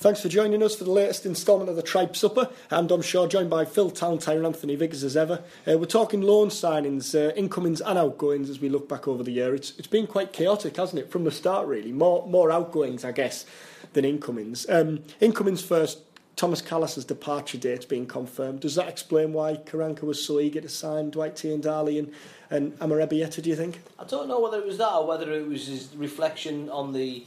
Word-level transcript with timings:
Thanks 0.00 0.22
for 0.22 0.30
joining 0.30 0.62
us 0.62 0.74
for 0.74 0.84
the 0.84 0.90
latest 0.90 1.26
instalment 1.26 1.68
of 1.68 1.76
the 1.76 1.82
Tribe 1.82 2.16
Supper. 2.16 2.48
And 2.70 2.90
I'm 2.90 3.02
Shaw, 3.02 3.26
joined 3.26 3.50
by 3.50 3.66
Phil 3.66 3.90
Tallentire 3.90 4.38
and 4.38 4.46
Anthony 4.46 4.74
Vickers 4.74 5.04
as 5.04 5.14
ever. 5.14 5.42
Uh, 5.68 5.76
we're 5.76 5.84
talking 5.84 6.22
loan 6.22 6.48
signings, 6.48 7.14
uh, 7.14 7.34
incomings 7.34 7.82
and 7.82 7.98
outgoings 7.98 8.48
as 8.48 8.60
we 8.60 8.70
look 8.70 8.88
back 8.88 9.06
over 9.06 9.22
the 9.22 9.32
year. 9.32 9.54
It's, 9.54 9.78
it's 9.78 9.86
been 9.86 10.06
quite 10.06 10.32
chaotic, 10.32 10.78
hasn't 10.78 11.00
it, 11.00 11.10
from 11.10 11.24
the 11.24 11.30
start, 11.30 11.66
really? 11.66 11.92
More, 11.92 12.26
more 12.26 12.50
outgoings, 12.50 13.04
I 13.04 13.12
guess, 13.12 13.44
than 13.92 14.06
incomings. 14.06 14.66
Um, 14.70 15.02
incomings 15.20 15.60
first, 15.60 15.98
Thomas 16.34 16.62
Kalas's 16.62 17.04
departure 17.04 17.58
date's 17.58 17.84
been 17.84 18.06
confirmed. 18.06 18.60
Does 18.60 18.76
that 18.76 18.88
explain 18.88 19.34
why 19.34 19.56
Karanka 19.56 20.04
was 20.04 20.24
so 20.24 20.40
eager 20.40 20.62
to 20.62 20.68
sign 20.70 21.10
Dwight 21.10 21.34
Tiendalli 21.34 21.98
and, 21.98 22.10
and 22.48 22.72
Amorebieta, 22.78 23.42
do 23.42 23.50
you 23.50 23.56
think? 23.56 23.82
I 23.98 24.04
don't 24.04 24.28
know 24.28 24.40
whether 24.40 24.60
it 24.60 24.66
was 24.66 24.78
that 24.78 24.94
or 24.94 25.06
whether 25.06 25.30
it 25.30 25.46
was 25.46 25.66
his 25.66 25.94
reflection 25.94 26.70
on 26.70 26.94
the 26.94 27.22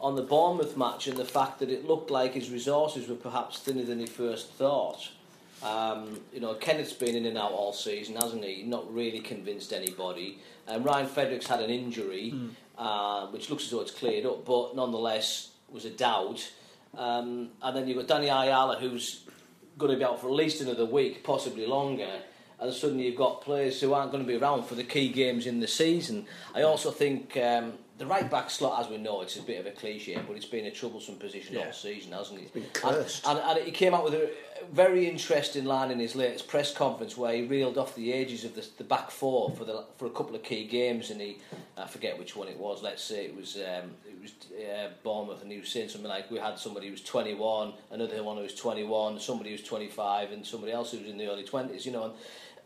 on 0.00 0.14
the 0.14 0.22
Bournemouth 0.22 0.76
match 0.76 1.06
and 1.06 1.16
the 1.16 1.24
fact 1.24 1.58
that 1.58 1.70
it 1.70 1.86
looked 1.86 2.10
like 2.10 2.34
his 2.34 2.50
resources 2.50 3.08
were 3.08 3.16
perhaps 3.16 3.58
thinner 3.58 3.84
than 3.84 3.98
he 3.98 4.06
first 4.06 4.52
thought. 4.52 5.10
Um, 5.62 6.20
you 6.32 6.40
know, 6.40 6.54
Kenneth's 6.54 6.92
been 6.92 7.16
in 7.16 7.26
and 7.26 7.36
out 7.36 7.50
all 7.50 7.72
season, 7.72 8.14
hasn't 8.14 8.44
he? 8.44 8.62
Not 8.62 8.92
really 8.92 9.18
convinced 9.18 9.72
anybody. 9.72 10.38
Um, 10.68 10.84
Ryan 10.84 11.06
Fredericks 11.06 11.46
had 11.46 11.60
an 11.60 11.70
injury, 11.70 12.32
mm. 12.32 12.50
uh, 12.76 13.26
which 13.28 13.50
looks 13.50 13.64
as 13.64 13.70
though 13.70 13.80
it's 13.80 13.90
cleared 13.90 14.24
up, 14.24 14.44
but 14.44 14.76
nonetheless 14.76 15.50
was 15.68 15.84
a 15.84 15.90
doubt. 15.90 16.48
Um, 16.96 17.50
and 17.60 17.76
then 17.76 17.88
you've 17.88 17.96
got 17.98 18.06
Danny 18.06 18.28
Ayala, 18.28 18.78
who's 18.78 19.24
going 19.76 19.92
to 19.92 19.98
be 19.98 20.04
out 20.04 20.20
for 20.20 20.28
at 20.28 20.34
least 20.34 20.60
another 20.60 20.84
week, 20.84 21.24
possibly 21.24 21.66
longer. 21.66 22.20
And 22.60 22.72
suddenly 22.72 23.06
you've 23.06 23.16
got 23.16 23.40
players 23.40 23.80
who 23.80 23.92
aren't 23.94 24.10
going 24.10 24.24
to 24.24 24.28
be 24.28 24.36
around 24.36 24.64
for 24.64 24.74
the 24.74 24.84
key 24.84 25.10
games 25.10 25.46
in 25.46 25.60
the 25.60 25.68
season. 25.68 26.26
I 26.54 26.62
also 26.62 26.90
think 26.90 27.36
um, 27.36 27.74
the 27.98 28.06
right 28.06 28.30
back 28.30 28.48
slot, 28.48 28.80
as 28.80 28.88
we 28.88 28.96
know, 28.96 29.22
it's 29.22 29.36
a 29.36 29.42
bit 29.42 29.58
of 29.58 29.66
a 29.66 29.72
cliche, 29.72 30.18
but 30.26 30.36
it's 30.36 30.46
been 30.46 30.66
a 30.66 30.70
troublesome 30.70 31.16
position 31.16 31.56
yeah. 31.56 31.66
all 31.66 31.72
season, 31.72 32.12
hasn't 32.12 32.38
it? 32.38 32.42
It's 32.44 32.50
been 32.52 32.66
cursed. 32.72 33.26
And, 33.26 33.38
and, 33.38 33.58
and, 33.58 33.66
he 33.66 33.72
came 33.72 33.92
out 33.92 34.04
with 34.04 34.14
a 34.14 34.30
very 34.72 35.08
interesting 35.08 35.64
line 35.64 35.90
in 35.90 35.98
his 35.98 36.14
latest 36.14 36.46
press 36.46 36.72
conference 36.72 37.16
where 37.16 37.34
he 37.34 37.42
reeled 37.42 37.76
off 37.76 37.96
the 37.96 38.12
ages 38.12 38.44
of 38.44 38.54
the, 38.54 38.66
the 38.78 38.84
back 38.84 39.10
four 39.10 39.50
for 39.50 39.64
the 39.64 39.84
for 39.96 40.06
a 40.06 40.10
couple 40.10 40.36
of 40.36 40.44
key 40.44 40.64
games, 40.64 41.10
and 41.10 41.20
he 41.20 41.38
I 41.76 41.86
forget 41.86 42.18
which 42.18 42.36
one 42.36 42.48
it 42.48 42.58
was. 42.58 42.82
Let's 42.82 43.02
say 43.02 43.26
it 43.26 43.36
was 43.36 43.56
um, 43.56 43.90
it 44.06 44.22
was 44.22 44.32
uh, 44.52 44.90
Bournemouth, 45.02 45.42
and 45.42 45.50
he 45.50 45.58
was 45.58 45.68
saying 45.68 45.88
something 45.88 46.08
like 46.08 46.30
we 46.30 46.38
had 46.38 46.58
somebody 46.58 46.86
who 46.86 46.92
was 46.92 47.02
21, 47.02 47.72
another 47.90 48.22
one 48.22 48.36
who 48.36 48.42
was 48.44 48.54
21, 48.54 49.18
somebody 49.18 49.50
who 49.50 49.54
was 49.54 49.64
25, 49.64 50.32
and 50.32 50.46
somebody 50.46 50.72
else 50.72 50.92
who 50.92 50.98
was 50.98 51.08
in 51.08 51.18
the 51.18 51.28
early 51.28 51.44
20s. 51.44 51.84
You 51.84 51.92
know, 51.92 52.04
and 52.04 52.14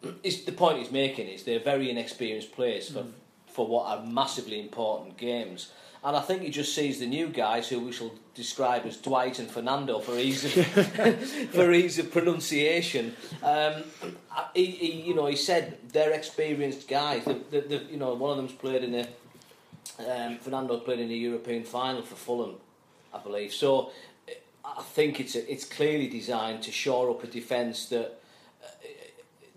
the 0.03 0.53
point 0.53 0.79
he's 0.79 0.91
making 0.91 1.29
is 1.29 1.45
they're 1.45 1.61
very 1.61 1.91
inexperienced 1.91 2.53
players 2.53 2.89
for. 2.91 3.01
Mm 3.01 3.13
for 3.53 3.67
what 3.67 3.87
are 3.87 4.05
massively 4.05 4.59
important 4.59 5.17
games. 5.17 5.71
And 6.05 6.17
I 6.17 6.21
think 6.21 6.43
he 6.43 6.51
just 6.51 6.75
sees 6.75 6.99
the 6.99 7.07
new 7.07 7.29
guys 7.29 7.69
who 7.69 7.79
we 7.79 7.93
shall 7.93 8.13
describe 8.35 8.87
as 8.87 8.97
Dwight 8.97 9.39
and 9.39 9.49
Fernando 9.49 10.01
for 10.01 10.19
ease 10.19 10.45
of, 10.45 10.53
for 11.53 11.71
ease 11.71 11.99
of 11.99 12.11
pronunciation. 12.11 13.15
Um, 13.43 13.85
he, 14.55 14.67
he, 14.67 14.93
you 15.03 15.15
know, 15.15 15.27
he 15.27 15.37
said 15.37 15.79
they're 15.93 16.11
experienced 16.11 16.89
guys. 16.89 17.25
The, 17.25 17.41
the, 17.51 17.61
the, 17.61 17.77
you 17.91 17.99
know, 17.99 18.15
one 18.15 18.33
of 18.33 18.37
them's 18.39 18.53
played 18.53 18.83
in 18.83 18.95
a 18.95 19.07
um, 20.09 20.39
Fernando 20.39 20.79
played 20.79 21.01
in 21.01 21.11
a 21.11 21.15
European 21.15 21.63
final 21.63 22.03
for 22.03 22.15
Fulham, 22.15 22.57
I 23.13 23.19
believe. 23.19 23.53
So 23.53 23.93
I 24.65 24.83
think 24.83 25.21
it's 25.21 25.37
a, 25.37 25.53
it's 25.53 25.67
clearly 25.67 26.09
designed 26.09 26.63
to 26.65 26.73
shore 26.73 27.11
up 27.11 27.23
a 27.23 27.27
defence 27.27 27.87
that, 27.91 28.21
uh, 28.65 28.67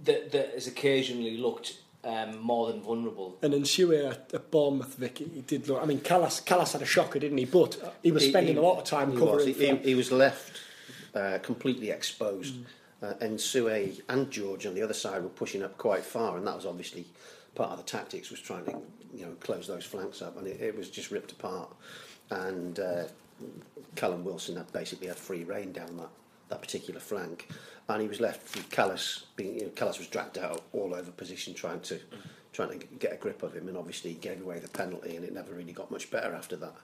that 0.05 0.31
that 0.31 0.53
has 0.53 0.67
occasionally 0.67 1.38
looked 1.38 1.77
um, 2.05 2.39
more 2.39 2.71
than 2.71 2.81
vulnerable. 2.81 3.38
And 3.41 3.53
Nsue 3.53 4.11
at, 4.11 4.33
at 4.33 4.51
Bournemouth, 4.51 4.95
Vicky, 4.95 5.29
he 5.33 5.41
did 5.41 5.67
look. 5.67 5.81
I 5.81 5.85
mean, 5.85 5.99
Kalas, 5.99 6.43
Kalas 6.43 6.73
had 6.73 6.81
a 6.81 6.85
shocker, 6.85 7.19
didn't 7.19 7.38
he? 7.38 7.45
But 7.45 7.97
he 8.03 8.11
was 8.11 8.23
spending 8.23 8.55
he, 8.55 8.61
he, 8.61 8.66
a 8.66 8.67
lot 8.67 8.77
of 8.77 8.83
time 8.83 9.13
covering. 9.13 9.35
Was, 9.35 9.45
he, 9.45 9.75
he, 9.77 9.95
was 9.95 10.11
left 10.11 10.61
uh, 11.16 11.39
completely 11.41 11.89
exposed. 11.89 12.55
Mm. 12.55 12.66
Uh, 13.01 13.13
and 13.21 13.41
Sue 13.41 13.67
and 14.07 14.31
George 14.31 14.66
on 14.66 14.73
the 14.73 14.81
other 14.81 14.93
side 14.93 15.21
were 15.21 15.29
pushing 15.29 15.63
up 15.63 15.77
quite 15.77 16.03
far, 16.03 16.37
and 16.37 16.47
that 16.47 16.55
was 16.55 16.66
obviously 16.66 17.05
part 17.53 17.72
of 17.72 17.77
the 17.77 17.83
tactics 17.83 18.29
was 18.29 18.39
trying 18.39 18.66
to 18.66 18.81
you 19.13 19.25
know 19.25 19.31
close 19.39 19.67
those 19.67 19.85
flanks 19.85 20.22
up, 20.22 20.37
and 20.37 20.47
it, 20.47 20.61
it 20.61 20.77
was 20.77 20.89
just 20.89 21.11
ripped 21.11 21.31
apart. 21.31 21.73
And 22.29 22.79
uh, 22.79 23.03
Callum 23.95 24.23
Wilson 24.23 24.55
had 24.55 24.72
basically 24.72 25.07
had 25.07 25.17
free 25.17 25.43
rein 25.43 25.72
down 25.72 25.97
that 25.97 26.09
that 26.49 26.61
particular 26.61 26.99
flank, 26.99 27.49
and 27.88 28.01
he 28.01 28.07
was 28.07 28.19
left 28.19 28.56
with 28.56 28.69
Kalas 28.69 29.23
being 29.35 29.56
you 29.56 29.66
know, 29.66 29.69
Kalas 29.69 29.97
was 29.97 30.07
dragged 30.07 30.38
out 30.38 30.63
all 30.73 30.94
over 30.94 31.12
position 31.12 31.53
trying 31.53 31.81
to 31.81 32.00
trying 32.53 32.79
to 32.79 32.85
get 33.00 33.12
a 33.12 33.18
grip 33.18 33.44
of 33.44 33.53
him, 33.53 33.68
and 33.68 33.78
obviously 33.78 34.12
he 34.12 34.18
gave 34.18 34.41
away 34.41 34.59
the 34.59 34.69
penalty, 34.69 35.16
and 35.16 35.25
it 35.25 35.34
never 35.34 35.53
really 35.53 35.73
got 35.73 35.91
much 35.91 36.09
better 36.09 36.34
after 36.34 36.56
that. 36.56 36.75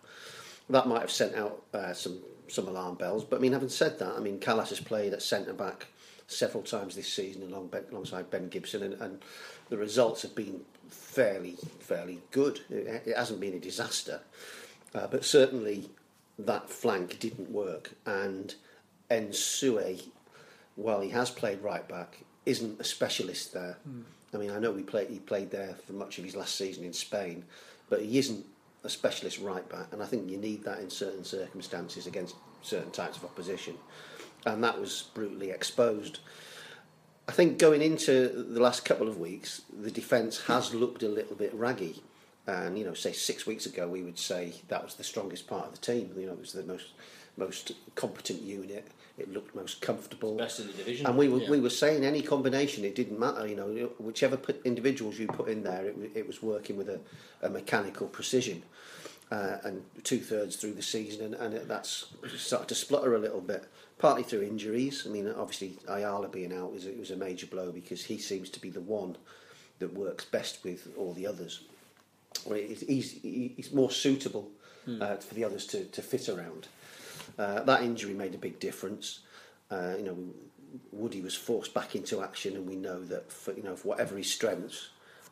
That 0.69 0.85
might 0.88 1.00
have 1.00 1.12
sent 1.12 1.35
out 1.35 1.63
uh, 1.73 1.94
some 1.94 2.19
some 2.47 2.67
alarm 2.67 2.95
bells, 2.95 3.23
but 3.23 3.38
I 3.38 3.39
mean, 3.39 3.53
having 3.53 3.69
said 3.69 3.97
that, 4.00 4.13
I 4.16 4.19
mean 4.19 4.39
Kalas 4.39 4.69
has 4.69 4.79
played 4.79 5.13
at 5.13 5.22
centre 5.22 5.53
back 5.53 5.88
several 6.28 6.63
times 6.63 6.95
this 6.95 7.12
season 7.12 7.44
along 7.44 7.68
ben, 7.68 7.85
alongside 7.91 8.29
Ben 8.29 8.50
Gibson, 8.50 8.83
and, 8.83 8.94
and 9.01 9.22
the 9.69 9.78
results 9.78 10.22
have 10.22 10.35
been 10.35 10.62
fairly 10.89 11.57
fairly 11.79 12.19
good. 12.31 12.59
It, 12.69 13.03
it 13.07 13.18
hasn't 13.18 13.39
been 13.39 13.53
a 13.53 13.59
disaster, 13.59 14.22
uh, 14.94 15.07
but 15.07 15.25
certainly 15.25 15.89
that 16.38 16.69
flank 16.69 17.19
didn't 17.19 17.50
work, 17.50 17.91
and 18.06 18.53
Nsue 19.09 20.03
while 20.81 21.02
he 21.02 21.09
has 21.09 21.30
played 21.30 21.62
right 21.62 21.88
back, 21.88 22.19
isn't 22.46 22.80
a 22.80 22.84
specialist 22.84 23.53
there. 23.53 23.78
Mm. 23.88 24.03
I 24.34 24.38
mean, 24.38 24.52
I 24.52 24.59
know 24.59 24.72
we 24.72 24.84
played, 24.84 25.09
he 25.09 25.19
played 25.19 25.52
there 25.52 25.75
for 25.86 25.94
much 25.94 26.18
of 26.18 26.24
his 26.24 26.36
last 26.36 26.56
season 26.56 26.84
in 26.84 26.94
Spain, 26.94 27.44
but 27.90 28.02
he 28.02 28.18
isn't 28.18 28.46
a 28.84 28.90
specialist 28.90 29.40
right 29.40 29.68
back, 29.69 29.88
and 29.92 30.02
I 30.02 30.06
think 30.06 30.30
you 30.30 30.38
need 30.38 30.64
that 30.64 30.80
in 30.80 30.90
certain 30.90 31.24
circumstances 31.24 32.08
against 32.08 32.36
certain 32.62 32.92
types 32.92 33.18
of 33.18 33.25
opposition, 33.25 33.75
and 34.46 34.64
that 34.64 34.80
was 34.80 35.09
brutally 35.14 35.52
exposed. 35.52 36.19
I 37.28 37.31
think 37.31 37.59
going 37.59 37.81
into 37.81 38.30
the 38.30 38.59
last 38.59 38.84
couple 38.84 39.08
of 39.08 39.19
weeks, 39.19 39.62
the 39.72 39.92
defence 39.92 40.42
has 40.48 40.74
looked 40.74 41.03
a 41.03 41.08
little 41.08 41.36
bit 41.36 41.53
raggy. 41.53 42.02
And 42.48 42.78
you 42.78 42.84
know, 42.84 42.96
say 42.96 43.13
six 43.13 43.46
weeks 43.46 43.68
ago, 43.68 43.88
we 43.88 44.02
would 44.02 44.18
say 44.18 44.56
that 44.68 44.84
was 44.84 44.96
the 44.96 45.03
strongest 45.03 45.48
part 45.48 45.68
of 45.68 45.74
the 45.74 45.78
team. 45.78 46.12
You 46.18 46.25
know, 46.25 46.34
it 46.34 46.40
was 46.40 46.53
the 46.53 46.63
most 46.63 46.88
most 47.38 47.72
competent 47.96 48.42
unit. 48.42 48.88
It 49.17 49.31
looked 49.31 49.55
most 49.55 49.81
comfortable. 49.81 50.38
Best 50.38 50.59
in 50.59 50.67
the 50.67 50.73
division. 50.73 51.05
And 51.05 51.17
we 51.17 51.27
were, 51.27 51.39
yeah. 51.39 51.49
we 51.49 51.59
were 51.59 51.69
saying 51.69 52.05
any 52.05 52.22
combination, 52.22 52.83
it 52.85 52.95
didn't 52.95 53.19
matter. 53.19 53.45
You 53.45 53.55
know, 53.55 53.89
whichever 53.99 54.38
put, 54.38 54.61
individuals 54.66 55.19
you 55.19 55.27
put 55.27 55.49
in 55.49 55.63
there, 55.63 55.85
it, 55.85 55.95
it 56.16 56.27
was 56.27 56.41
working 56.41 56.77
with 56.77 56.89
a, 56.89 56.99
a 57.41 57.50
mechanical 57.50 58.07
precision. 58.07 58.63
Uh, 59.31 59.57
and 59.63 59.83
two 60.03 60.19
thirds 60.19 60.57
through 60.57 60.73
the 60.73 60.81
season, 60.81 61.23
and, 61.23 61.35
and 61.35 61.53
it, 61.53 61.66
that's 61.66 62.07
started 62.35 62.67
to 62.67 62.75
splutter 62.75 63.16
a 63.16 63.17
little 63.17 63.39
bit, 63.39 63.63
partly 63.97 64.23
through 64.23 64.41
injuries. 64.41 65.05
I 65.07 65.09
mean, 65.09 65.25
obviously 65.29 65.77
Ayala 65.88 66.27
being 66.27 66.51
out 66.51 66.73
was, 66.73 66.85
it 66.85 67.00
was 67.00 67.11
a 67.11 67.16
major 67.16 67.47
blow 67.47 67.71
because 67.71 68.03
he 68.03 68.17
seems 68.17 68.50
to 68.50 68.59
be 68.59 68.69
the 68.69 68.81
one 68.81 69.16
that 69.79 69.94
works 69.94 70.25
best 70.25 70.66
with 70.66 70.89
all 70.97 71.13
the 71.13 71.25
others. 71.25 71.61
He's, 72.45 72.81
he's 73.21 73.71
more 73.71 73.89
suitable 73.89 74.51
mm. 74.85 75.01
uh, 75.01 75.16
for 75.16 75.33
the 75.33 75.45
others 75.45 75.66
to, 75.67 75.85
to 75.85 76.01
fit 76.01 76.27
around. 76.27 76.67
Uh, 77.38 77.62
that 77.64 77.84
injury 77.84 78.13
made 78.13 78.36
a 78.36 78.38
big 78.38 78.60
difference. 78.60 79.19
Uh, 79.69 79.94
you 79.98 80.04
know, 80.04 80.18
Woody 80.92 81.22
was 81.22 81.36
forced 81.36 81.74
back 81.74 81.95
into 81.95 82.22
action, 82.22 82.56
and 82.56 82.68
we 82.68 82.75
know 82.75 83.04
that 83.06 83.31
for 83.31 83.54
you 83.54 83.63
know 83.63 83.75
for 83.75 83.89
whatever 83.89 84.18
his 84.18 84.31
strengths, 84.31 84.89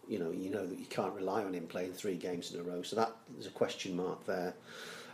you 0.07 0.19
know 0.19 0.31
you 0.31 0.49
know 0.49 0.65
that 0.65 0.77
you 0.77 0.85
can't 0.85 1.13
rely 1.13 1.43
on 1.43 1.53
him 1.53 1.67
playing 1.67 1.93
three 1.93 2.15
games 2.15 2.53
in 2.53 2.59
a 2.59 2.63
row. 2.63 2.81
So 2.81 2.95
that 2.95 3.11
there's 3.33 3.47
a 3.47 3.51
question 3.51 3.95
mark 3.95 4.25
there. 4.25 4.55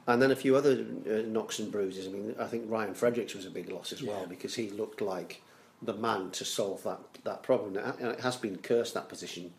And 0.07 0.21
then 0.21 0.29
a 0.29 0.35
few 0.35 0.55
other 0.55 0.85
uh, 1.09 1.23
knocks 1.25 1.57
and 1.57 1.71
bruises. 1.71 2.07
I 2.07 2.11
mean, 2.11 2.35
I 2.39 2.45
think 2.45 2.69
Ryan 2.69 2.93
Fredericks 2.93 3.33
was 3.33 3.47
a 3.47 3.49
big 3.49 3.71
loss 3.71 3.91
as 3.91 4.03
well 4.03 4.27
because 4.27 4.53
he 4.53 4.69
looked 4.69 5.01
like 5.01 5.41
the 5.81 5.93
man 5.93 6.29
to 6.31 6.45
solve 6.45 6.83
that 6.83 6.99
that 7.23 7.43
problem. 7.43 7.75
And 7.77 8.11
It 8.11 8.19
has 8.19 8.35
been 8.35 8.57
cursed 8.57 8.93
that 8.93 9.09
position 9.09 9.53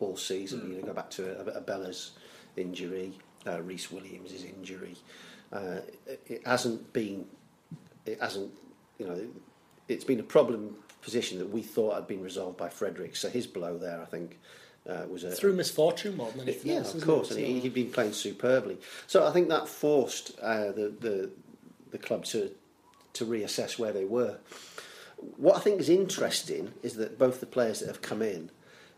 all 0.00 0.16
season. 0.16 0.60
Mm. 0.60 0.68
You 0.70 0.80
know, 0.80 0.86
go 0.86 0.92
back 0.92 1.10
to 1.10 1.38
a, 1.40 1.58
a 1.58 1.60
Bella's 1.60 2.12
injury, 2.56 3.18
uh, 3.46 3.62
Rhys 3.62 3.90
Williams' 3.90 4.44
injury. 4.44 4.96
Uh, 5.52 5.80
it 6.26 6.46
hasn't 6.46 6.92
been, 6.92 7.26
it 8.06 8.20
hasn't, 8.20 8.50
you 8.98 9.06
know, 9.06 9.26
it's 9.88 10.04
been 10.04 10.20
a 10.20 10.24
problem 10.24 10.76
position 11.02 11.38
that 11.38 11.50
we 11.50 11.62
thought 11.62 11.94
had 11.94 12.06
been 12.06 12.22
resolved 12.22 12.56
by 12.56 12.68
Frederick. 12.68 13.16
So 13.16 13.28
his 13.28 13.46
blow 13.46 13.76
there, 13.76 14.00
I 14.00 14.06
think, 14.06 14.38
uh, 14.88 15.04
was 15.08 15.24
a, 15.24 15.30
through 15.30 15.54
misfortune 15.54 16.16
more 16.16 16.30
than 16.32 16.42
anything 16.42 16.72
yeah, 16.72 16.78
else. 16.78 16.94
of 16.94 17.04
course, 17.04 17.30
it? 17.30 17.38
and 17.38 17.46
he, 17.46 17.60
had 17.60 17.74
been 17.74 17.90
playing 17.90 18.12
superbly. 18.12 18.78
So 19.06 19.26
I 19.26 19.32
think 19.32 19.48
that 19.48 19.68
forced 19.68 20.38
uh, 20.40 20.72
the 20.72 20.92
the 20.98 21.30
the 21.90 21.98
club 21.98 22.24
to 22.26 22.50
to 23.12 23.24
reassess 23.24 23.78
where 23.78 23.92
they 23.92 24.04
were. 24.04 24.38
What 25.36 25.56
I 25.56 25.60
think 25.60 25.80
is 25.80 25.88
interesting 25.88 26.72
is 26.82 26.94
that 26.96 27.18
both 27.18 27.38
the 27.38 27.46
players 27.46 27.80
that 27.80 27.86
have 27.86 28.02
come 28.02 28.22
in, 28.22 28.50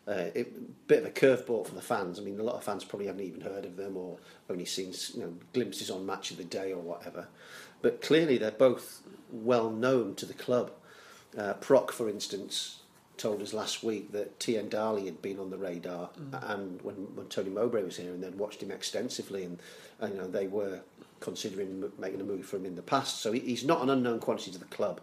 uh, 0.07 0.31
it, 0.35 0.87
bit 0.87 1.01
of 1.01 1.07
a 1.07 1.11
curveball 1.11 1.67
for 1.67 1.75
the 1.75 1.83
fans. 1.83 2.19
I 2.19 2.23
mean, 2.23 2.39
a 2.39 2.43
lot 2.43 2.57
of 2.57 2.65
fans 2.65 2.85
probably 2.85 3.07
haven't 3.07 3.25
even 3.25 3.41
heard 3.41 3.65
of 3.65 3.77
them 3.77 3.97
or 3.97 4.19
only 4.51 4.65
seen 4.65 4.93
you 5.15 5.21
know 5.21 5.35
glimpses 5.53 5.91
on 5.91 6.05
Match 6.05 6.31
of 6.31 6.37
the 6.37 6.45
Day 6.45 6.73
or 6.73 6.81
whatever. 6.81 7.29
But 7.83 8.01
clearly, 8.01 8.39
they're 8.39 8.51
both 8.51 9.03
well 9.31 9.71
known 9.71 10.15
to 10.17 10.27
the 10.27 10.35
club. 10.35 10.71
Uh, 11.37 11.55
Proc, 11.55 11.91
for 11.91 12.09
instance, 12.09 12.81
told 13.17 13.43
us 13.43 13.53
last 13.53 13.83
week 13.83 14.13
that 14.13 14.39
Tiendalli 14.39 15.07
had 15.07 15.23
been 15.23 15.39
on 15.39 15.51
the 15.51 15.59
radar, 15.59 16.11
mm. 16.19 16.53
and 16.53 16.83
when, 16.83 16.95
when 17.15 17.27
Tony 17.27 17.51
Mowbray 17.51 17.83
was 17.83 17.97
here, 17.97 18.13
and 18.13 18.23
then 18.23 18.37
watched 18.39 18.63
him 18.63 18.71
extensively, 18.71 19.45
and, 19.45 19.61
and 20.01 20.15
you 20.15 20.21
know 20.21 20.29
they 20.29 20.47
were 20.47 20.81
considering 21.21 21.91
making 21.99 22.21
a 22.21 22.25
move 22.25 22.45
for 22.45 22.57
him 22.57 22.67
in 22.67 22.77
the 22.77 22.83
past. 22.83 23.21
So 23.21 23.33
he's 23.33 23.65
not 23.65 23.83
an 23.83 23.91
unknown 23.91 24.21
quantity 24.21 24.51
to 24.53 24.59
the 24.59 24.67
club, 24.67 25.01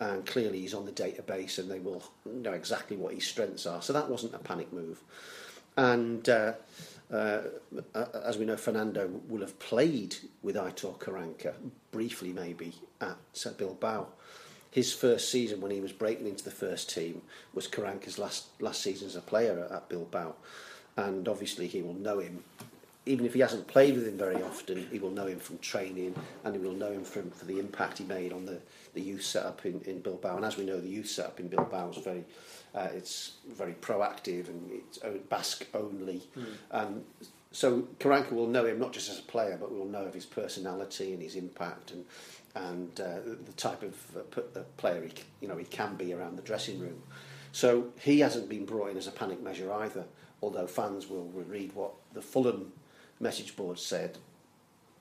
and 0.00 0.26
clearly 0.26 0.60
he's 0.60 0.74
on 0.74 0.86
the 0.86 0.92
database, 0.92 1.58
and 1.58 1.70
they 1.70 1.78
will 1.78 2.02
know 2.24 2.52
exactly 2.52 2.96
what 2.96 3.14
his 3.14 3.26
strengths 3.26 3.66
are. 3.66 3.82
So 3.82 3.92
that 3.92 4.08
wasn't 4.08 4.34
a 4.34 4.38
panic 4.38 4.72
move, 4.72 5.00
and. 5.76 6.28
Uh, 6.28 6.52
uh, 7.12 7.40
as 8.24 8.38
we 8.38 8.44
know, 8.44 8.56
Fernando 8.56 9.10
will 9.28 9.40
have 9.40 9.58
played 9.58 10.14
with 10.42 10.54
Aitor 10.54 10.96
Karanka 10.96 11.54
briefly, 11.90 12.32
maybe 12.32 12.72
at 13.00 13.16
Bilbao 13.58 14.06
his 14.70 14.92
first 14.92 15.30
season 15.30 15.60
when 15.60 15.70
he 15.70 15.80
was 15.80 15.92
breaking 15.92 16.26
into 16.26 16.44
the 16.44 16.50
first 16.50 16.90
team 16.90 17.22
was 17.52 17.66
Karanka's 17.66 18.18
last 18.18 18.46
last 18.60 18.82
season 18.82 19.08
as 19.08 19.16
a 19.16 19.20
player 19.20 19.68
at 19.70 19.88
Bilbao, 19.88 20.34
and 20.96 21.28
obviously 21.28 21.66
he 21.66 21.82
will 21.82 21.94
know 21.94 22.18
him. 22.18 22.44
Even 23.06 23.24
if 23.24 23.34
he 23.34 23.40
hasn't 23.40 23.66
played 23.66 23.96
with 23.96 24.06
him 24.06 24.18
very 24.18 24.42
often, 24.42 24.86
he 24.90 24.98
will 24.98 25.10
know 25.10 25.26
him 25.26 25.38
from 25.38 25.58
training, 25.58 26.14
and 26.44 26.54
he 26.54 26.60
will 26.60 26.74
know 26.74 26.92
him 26.92 27.02
from 27.02 27.30
for 27.30 27.46
the 27.46 27.58
impact 27.58 27.98
he 27.98 28.04
made 28.04 28.32
on 28.32 28.44
the, 28.44 28.58
the 28.94 29.00
youth 29.00 29.22
setup 29.22 29.64
in, 29.64 29.80
in 29.86 30.00
Bilbao. 30.00 30.36
And 30.36 30.44
as 30.44 30.56
we 30.56 30.64
know, 30.64 30.80
the 30.80 30.88
youth 30.88 31.08
setup 31.08 31.40
in 31.40 31.48
Bilbao 31.48 31.90
is 31.90 31.96
very 31.98 32.24
uh, 32.74 32.88
it's 32.94 33.32
very 33.48 33.72
proactive 33.74 34.48
and 34.48 34.70
it's 34.70 34.98
Basque 35.28 35.66
only. 35.74 36.22
Mm. 36.36 36.46
Um, 36.70 37.02
so 37.52 37.88
Karanka 37.98 38.32
will 38.32 38.46
know 38.46 38.64
him 38.64 38.78
not 38.78 38.92
just 38.92 39.10
as 39.10 39.18
a 39.18 39.22
player, 39.22 39.56
but 39.60 39.72
we'll 39.72 39.86
know 39.86 40.04
of 40.04 40.14
his 40.14 40.26
personality 40.26 41.12
and 41.12 41.22
his 41.22 41.34
impact 41.34 41.90
and 41.90 42.04
and 42.54 43.00
uh, 43.00 43.20
the 43.44 43.52
type 43.52 43.82
of 43.82 43.94
uh, 44.16 44.40
uh, 44.58 44.62
player 44.76 45.04
he, 45.04 45.12
you 45.40 45.46
know, 45.46 45.56
he 45.56 45.64
can 45.64 45.94
be 45.94 46.12
around 46.12 46.36
the 46.36 46.42
dressing 46.42 46.80
room. 46.80 47.00
So 47.52 47.88
he 48.00 48.20
hasn't 48.20 48.48
been 48.48 48.64
brought 48.64 48.90
in 48.90 48.96
as 48.96 49.06
a 49.06 49.12
panic 49.12 49.42
measure 49.42 49.72
either, 49.72 50.04
although 50.42 50.66
fans 50.66 51.08
will 51.08 51.30
read 51.32 51.72
what 51.74 51.92
the 52.12 52.22
Fulham 52.22 52.72
message 53.20 53.56
board 53.56 53.78
said. 53.78 54.18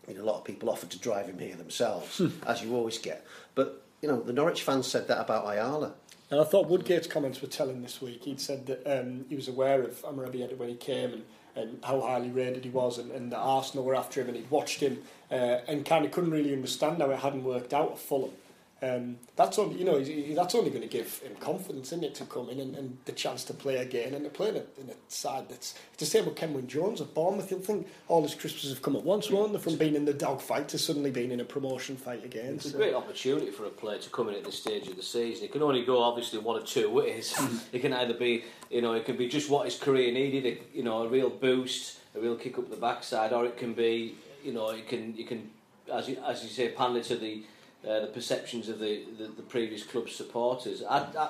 You 0.08 0.16
know, 0.16 0.24
a 0.24 0.26
lot 0.26 0.38
of 0.38 0.44
people 0.44 0.70
offered 0.70 0.90
to 0.92 1.00
drive 1.00 1.28
him 1.28 1.40
here 1.40 1.56
themselves, 1.56 2.18
hmm. 2.18 2.30
as 2.46 2.64
you 2.64 2.76
always 2.76 2.98
get. 2.98 3.26
But, 3.56 3.84
you 4.02 4.08
know, 4.08 4.22
the 4.22 4.34
Norwich 4.34 4.64
fans 4.64 4.88
said 4.88 5.08
that 5.08 5.20
about 5.20 5.46
Ayala. 5.46 5.94
And 6.32 6.40
I 6.40 6.44
thought 6.44 6.68
Woodgate's 6.68 7.08
comments 7.08 7.42
were 7.42 7.48
telling 7.48 7.82
this 7.82 8.02
week. 8.02 8.24
He'd 8.24 8.42
said 8.42 8.66
that 8.68 9.00
um, 9.00 9.26
he 9.30 9.36
was 9.36 9.48
aware 9.48 9.82
of 9.84 10.02
Amorebieta 10.04 10.58
when 10.58 10.70
he 10.70 10.76
came 10.76 11.14
and 11.14 11.24
and 11.56 11.80
how 11.84 12.00
highly 12.02 12.30
rated 12.30 12.64
he 12.64 12.70
was, 12.70 12.98
and, 12.98 13.12
and 13.12 13.32
that 13.32 13.38
Arsenal 13.38 13.84
were 13.84 13.96
after 13.96 14.22
him, 14.22 14.28
and 14.28 14.38
he'd 14.38 14.50
watched 14.50 14.80
him 14.80 15.00
uh, 15.32 15.60
and 15.68 15.86
kind 15.86 16.06
of 16.06 16.12
couldn't 16.12 16.32
really 16.32 16.54
understand 16.54 17.02
how 17.02 17.10
it 17.10 17.20
hadn't 17.20 17.44
worked 17.44 17.74
out 17.74 17.92
at 17.92 18.00
Fulham. 18.00 18.32
Um, 18.82 19.18
that's 19.36 19.60
only 19.60 19.78
you 19.78 19.84
know 19.84 20.00
that's 20.36 20.56
only 20.56 20.70
going 20.70 20.84
to 20.84 20.88
give 20.88 21.20
him 21.20 21.36
confidence, 21.36 21.88
isn't 21.88 22.04
it, 22.04 22.16
to 22.16 22.26
come 22.26 22.50
in 22.50 22.62
and, 22.62 22.76
and 22.76 22.98
the 23.04 23.12
chance 23.12 23.44
to 23.46 23.54
play 23.54 23.76
again 23.78 24.14
and 24.14 24.24
to 24.24 24.30
play 24.30 24.50
in 24.50 24.56
a, 24.56 24.64
in 24.80 24.90
a 24.90 24.94
side 25.10 25.50
that's 25.50 25.76
it's 25.94 26.00
the 26.00 26.06
same 26.06 26.26
with 26.26 26.36
Kenwyne 26.36 26.68
Jones 26.68 27.02
at 27.02 27.14
Bournemouth. 27.14 27.52
You'll 27.52 27.60
think 27.60 27.88
all 28.08 28.24
his 28.24 28.36
Christmases 28.36 28.72
have 28.72 28.82
come 28.82 28.96
at 28.96 29.04
once, 29.04 29.30
won't 29.30 29.52
they? 29.52 29.60
From 29.60 29.76
being 29.76 29.96
in 29.96 30.06
the 30.06 30.14
dog 30.14 30.40
fight 30.40 30.70
to 30.70 30.78
suddenly 30.78 31.12
being 31.12 31.32
in 31.32 31.42
a 31.42 31.46
promotion 31.46 31.98
fight 31.98 32.24
again. 32.24 32.56
It's 32.56 32.72
so. 32.72 32.78
a 32.78 32.78
great 32.78 32.94
opportunity 32.94 33.52
for 33.52 33.66
a 33.66 33.70
player 33.70 34.00
to 34.00 34.10
come 34.10 34.30
in 34.30 34.36
at 34.36 34.46
this 34.46 34.60
stage 34.60 34.88
of 34.88 34.96
the 34.96 35.04
season. 35.04 35.46
It 35.46 35.52
can 35.52 35.62
only 35.62 35.84
go 35.84 36.02
obviously 36.02 36.40
one 36.40 36.56
of 36.56 36.66
two 36.66 36.90
ways. 36.90 37.38
it 37.74 37.80
can 37.80 37.92
either 37.92 38.14
be 38.14 38.46
you 38.70 38.82
know 38.82 38.94
it 38.94 39.06
can 39.06 39.18
be 39.18 39.28
just 39.28 39.50
what 39.50 39.66
his 39.66 39.78
career 39.78 40.14
needed, 40.14 40.46
a, 40.46 40.78
you 40.78 40.84
know, 40.84 41.04
a 41.04 41.10
real 41.10 41.30
boost, 41.30 42.00
a 42.16 42.20
real 42.20 42.38
kick 42.38 42.58
up 42.58 42.70
the 42.70 42.78
backside, 42.78 43.34
or 43.34 43.46
it 43.46 43.58
can 43.58 43.74
be 43.74 44.16
you 44.42 44.54
know 44.54 44.70
it 44.70 44.88
can 44.88 45.18
you 45.18 45.26
can 45.26 45.50
as 45.92 46.08
you, 46.08 46.18
as 46.26 46.44
you 46.44 46.50
say 46.50 46.70
pander 46.70 47.02
to 47.02 47.18
the 47.18 47.44
uh, 47.88 48.02
the 48.02 48.08
perceptions 48.08 48.70
of 48.70 48.80
the, 48.80 49.06
the, 49.18 49.26
the 49.28 49.42
previous 49.42 49.84
club's 49.84 50.16
supporters. 50.16 50.84
I, 50.84 51.00
I, 51.18 51.30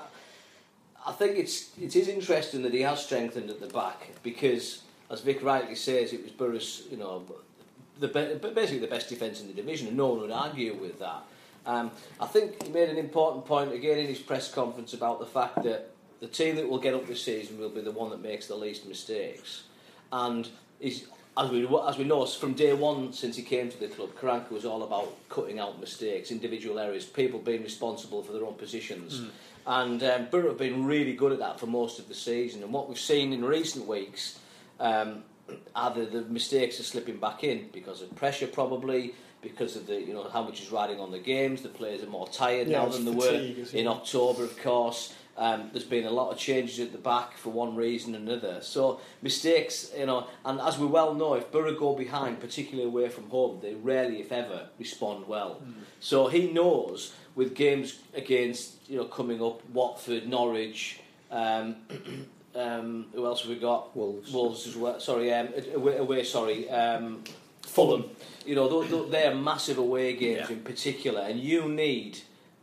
I 1.05 1.11
think 1.11 1.37
it's 1.37 1.71
it 1.79 1.95
is 1.95 2.07
interesting 2.07 2.61
that 2.63 2.73
he 2.73 2.81
has 2.81 3.03
strengthened 3.03 3.49
at 3.49 3.59
the 3.59 3.67
back 3.67 4.09
because, 4.23 4.81
as 5.09 5.21
Vic 5.21 5.43
rightly 5.43 5.75
says, 5.75 6.13
it 6.13 6.23
was 6.23 6.31
Borough's 6.31 6.83
you 6.89 6.97
know 6.97 7.23
the 7.99 8.07
be- 8.07 8.49
basically 8.49 8.79
the 8.79 8.87
best 8.87 9.09
defence 9.09 9.41
in 9.41 9.47
the 9.47 9.53
division, 9.53 9.87
and 9.87 9.97
no 9.97 10.07
one 10.07 10.21
would 10.21 10.31
argue 10.31 10.73
with 10.73 10.99
that. 10.99 11.23
Um, 11.65 11.91
I 12.19 12.25
think 12.25 12.63
he 12.63 12.71
made 12.71 12.89
an 12.89 12.97
important 12.97 13.45
point 13.45 13.73
again 13.73 13.99
in 13.99 14.07
his 14.07 14.19
press 14.19 14.51
conference 14.51 14.93
about 14.93 15.19
the 15.19 15.25
fact 15.25 15.63
that 15.63 15.91
the 16.19 16.27
team 16.27 16.55
that 16.55 16.67
will 16.67 16.79
get 16.79 16.93
up 16.93 17.07
this 17.07 17.23
season 17.23 17.59
will 17.59 17.69
be 17.69 17.81
the 17.81 17.91
one 17.91 18.09
that 18.09 18.21
makes 18.21 18.47
the 18.47 18.55
least 18.55 18.87
mistakes, 18.87 19.63
and 20.11 20.49
he's 20.79 21.07
as 21.39 21.49
we 21.49 21.67
as 21.87 21.97
we 21.97 22.03
know 22.03 22.25
from 22.25 22.53
day 22.53 22.73
one 22.73 23.13
since 23.13 23.35
he 23.35 23.43
came 23.43 23.69
to 23.69 23.79
the 23.79 23.87
club, 23.87 24.09
Karanka 24.15 24.51
was 24.51 24.65
all 24.65 24.83
about 24.83 25.15
cutting 25.29 25.57
out 25.57 25.79
mistakes, 25.79 26.31
individual 26.31 26.79
errors, 26.79 27.05
people 27.05 27.39
being 27.39 27.63
responsible 27.63 28.21
for 28.21 28.33
their 28.33 28.43
own 28.43 28.55
positions. 28.55 29.21
Mm. 29.21 29.29
And 29.67 30.03
um, 30.03 30.27
Borough 30.31 30.49
have 30.49 30.57
been 30.57 30.85
really 30.85 31.13
good 31.13 31.31
at 31.31 31.39
that 31.39 31.59
for 31.59 31.67
most 31.67 31.99
of 31.99 32.07
the 32.07 32.13
season. 32.13 32.63
And 32.63 32.73
what 32.73 32.89
we've 32.89 32.99
seen 32.99 33.33
in 33.33 33.45
recent 33.45 33.87
weeks, 33.87 34.39
um, 34.79 35.23
either 35.75 36.05
the 36.05 36.23
mistakes 36.23 36.79
are 36.79 36.83
slipping 36.83 37.17
back 37.17 37.43
in 37.43 37.69
because 37.71 38.01
of 38.01 38.13
pressure, 38.15 38.47
probably 38.47 39.13
because 39.41 39.77
of 39.77 39.87
the 39.87 39.95
you 40.01 40.13
know 40.13 40.27
how 40.29 40.43
much 40.43 40.61
is 40.61 40.71
riding 40.71 40.99
on 40.99 41.11
the 41.11 41.19
games. 41.19 41.61
The 41.61 41.69
players 41.69 42.03
are 42.03 42.09
more 42.09 42.27
tired 42.27 42.67
yeah, 42.67 42.79
now 42.79 42.89
than 42.89 43.05
they 43.05 43.11
were 43.11 43.53
in 43.73 43.87
October, 43.87 44.43
of 44.43 44.57
course. 44.57 45.13
Um, 45.39 45.69
there's 45.71 45.85
been 45.85 46.05
a 46.05 46.11
lot 46.11 46.31
of 46.31 46.37
changes 46.37 46.81
at 46.81 46.91
the 46.91 46.97
back 46.97 47.37
for 47.37 47.49
one 47.49 47.73
reason 47.73 48.13
or 48.13 48.17
another. 48.17 48.59
So 48.61 48.99
mistakes, 49.21 49.89
you 49.97 50.05
know, 50.05 50.27
and 50.43 50.59
as 50.59 50.77
we 50.77 50.85
well 50.85 51.13
know, 51.13 51.35
if 51.35 51.49
Borough 51.49 51.79
go 51.79 51.95
behind, 51.95 52.41
particularly 52.41 52.89
away 52.89 53.07
from 53.07 53.29
home, 53.29 53.59
they 53.61 53.73
rarely, 53.73 54.19
if 54.19 54.33
ever, 54.33 54.67
respond 54.77 55.29
well. 55.29 55.61
Mm. 55.63 55.75
So 56.01 56.27
he 56.27 56.51
knows 56.51 57.13
with 57.35 57.55
games 57.55 57.99
against, 58.13 58.89
you 58.89 58.97
know, 58.97 59.05
coming 59.05 59.41
up, 59.41 59.67
Watford, 59.69 60.27
Norwich. 60.27 60.99
Um, 61.31 61.77
um, 62.55 63.05
who 63.13 63.25
else 63.25 63.43
have 63.43 63.49
we 63.49 63.55
got? 63.55 63.95
Wolves. 63.95 64.33
Wolves 64.33 64.67
as 64.67 64.75
well. 64.75 64.99
Sorry, 64.99 65.33
um, 65.33 65.47
away, 65.73 65.95
away. 65.95 66.23
Sorry, 66.25 66.69
um, 66.69 67.23
Fulham. 67.61 68.09
You 68.45 68.55
know, 68.55 69.07
they're 69.07 69.35
massive 69.35 69.77
away 69.77 70.17
games 70.17 70.49
yeah. 70.49 70.55
in 70.57 70.63
particular, 70.63 71.21
and 71.21 71.39
you 71.39 71.69
need 71.69 72.19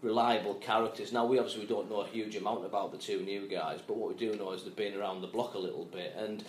reliable 0.06 0.54
characters. 0.54 1.12
Now 1.12 1.26
we 1.26 1.38
obviously 1.38 1.66
don't 1.66 1.90
know 1.90 2.00
a 2.00 2.06
huge 2.06 2.36
amount 2.36 2.64
about 2.64 2.92
the 2.92 2.98
two 2.98 3.20
new 3.20 3.48
guys, 3.48 3.80
but 3.86 3.96
what 3.96 4.08
we 4.08 4.14
do 4.14 4.34
know 4.38 4.52
is 4.52 4.62
they've 4.62 4.74
been 4.74 4.94
around 4.94 5.20
the 5.20 5.26
block 5.26 5.54
a 5.54 5.58
little 5.58 5.84
bit. 5.84 6.14
And 6.16 6.44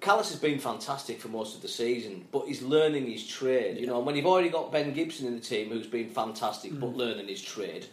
Kalas 0.00 0.30
has 0.30 0.36
been 0.36 0.58
fantastic 0.58 1.20
for 1.20 1.28
most 1.28 1.56
of 1.56 1.62
the 1.62 1.68
season, 1.68 2.24
but 2.32 2.46
he's 2.46 2.62
learning 2.62 3.10
his 3.10 3.26
trade. 3.26 3.76
You 3.76 3.86
know, 3.86 3.98
and 3.98 4.06
when 4.06 4.16
you've 4.16 4.26
already 4.26 4.48
got 4.48 4.72
Ben 4.72 4.94
Gibson 4.94 5.26
in 5.26 5.34
the 5.34 5.40
team, 5.40 5.68
who's 5.68 5.86
been 5.86 6.08
fantastic 6.08 6.72
mm. 6.72 6.80
but 6.80 6.96
learning 6.96 7.28
his 7.28 7.42
trade, 7.42 7.86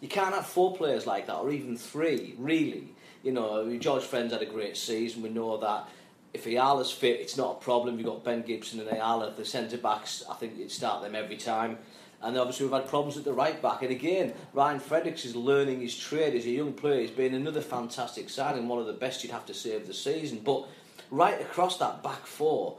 you 0.00 0.08
can't 0.08 0.34
have 0.34 0.46
four 0.46 0.74
players 0.74 1.06
like 1.06 1.26
that, 1.26 1.36
or 1.36 1.52
even 1.52 1.76
three. 1.76 2.34
Really, 2.38 2.88
you 3.22 3.32
know, 3.32 3.76
George 3.76 4.02
Friends 4.02 4.32
had 4.32 4.42
a 4.42 4.46
great 4.46 4.76
season. 4.76 5.22
We 5.22 5.28
know 5.28 5.56
that. 5.58 5.88
If 6.34 6.46
Ayala's 6.46 6.90
fit, 6.90 7.20
it's 7.20 7.36
not 7.36 7.58
a 7.58 7.60
problem. 7.62 7.98
You've 7.98 8.06
got 8.06 8.24
Ben 8.24 8.40
Gibson 8.40 8.80
and 8.80 8.90
Ayala, 8.90 9.34
the 9.36 9.44
centre 9.44 9.76
backs. 9.76 10.24
I 10.30 10.34
think 10.34 10.56
you'd 10.56 10.70
start 10.70 11.02
them 11.02 11.14
every 11.14 11.36
time. 11.36 11.76
And 12.22 12.38
obviously 12.38 12.66
we've 12.66 12.74
had 12.74 12.88
problems 12.88 13.16
at 13.16 13.24
the 13.24 13.32
right 13.32 13.60
back. 13.60 13.82
And 13.82 13.90
again, 13.90 14.32
Ryan 14.52 14.78
Fredericks 14.78 15.24
is 15.24 15.34
learning 15.34 15.80
his 15.80 15.96
trade 15.96 16.34
as 16.34 16.46
a 16.46 16.50
young 16.50 16.72
player. 16.72 17.00
He's 17.00 17.10
been 17.10 17.34
another 17.34 17.60
fantastic 17.60 18.30
signing, 18.30 18.68
one 18.68 18.78
of 18.78 18.86
the 18.86 18.92
best 18.92 19.24
you'd 19.24 19.32
have 19.32 19.46
to 19.46 19.54
say 19.54 19.74
of 19.74 19.86
the 19.86 19.94
season. 19.94 20.40
But 20.44 20.68
right 21.10 21.40
across 21.40 21.78
that 21.78 22.02
back 22.02 22.24
four, 22.26 22.78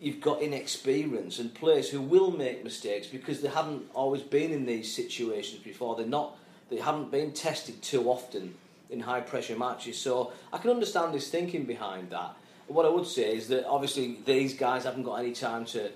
you've 0.00 0.20
got 0.20 0.40
inexperience 0.40 1.38
and 1.38 1.52
players 1.52 1.90
who 1.90 2.00
will 2.00 2.30
make 2.30 2.62
mistakes 2.62 3.06
because 3.06 3.40
they 3.40 3.48
haven't 3.48 3.90
always 3.94 4.22
been 4.22 4.52
in 4.52 4.66
these 4.66 4.94
situations 4.94 5.62
before. 5.62 5.96
They're 5.96 6.06
not, 6.06 6.38
they 6.70 6.78
haven't 6.78 7.10
been 7.10 7.32
tested 7.32 7.82
too 7.82 8.08
often 8.08 8.54
in 8.88 9.00
high 9.00 9.20
pressure 9.20 9.56
matches. 9.56 9.98
So 9.98 10.32
I 10.52 10.58
can 10.58 10.70
understand 10.70 11.14
his 11.14 11.28
thinking 11.28 11.64
behind 11.64 12.10
that. 12.10 12.36
What 12.68 12.86
I 12.86 12.88
would 12.88 13.06
say 13.06 13.34
is 13.36 13.48
that 13.48 13.66
obviously 13.66 14.18
these 14.24 14.54
guys 14.54 14.84
haven't 14.84 15.04
got 15.04 15.16
any 15.16 15.32
time 15.32 15.64
to 15.66 15.90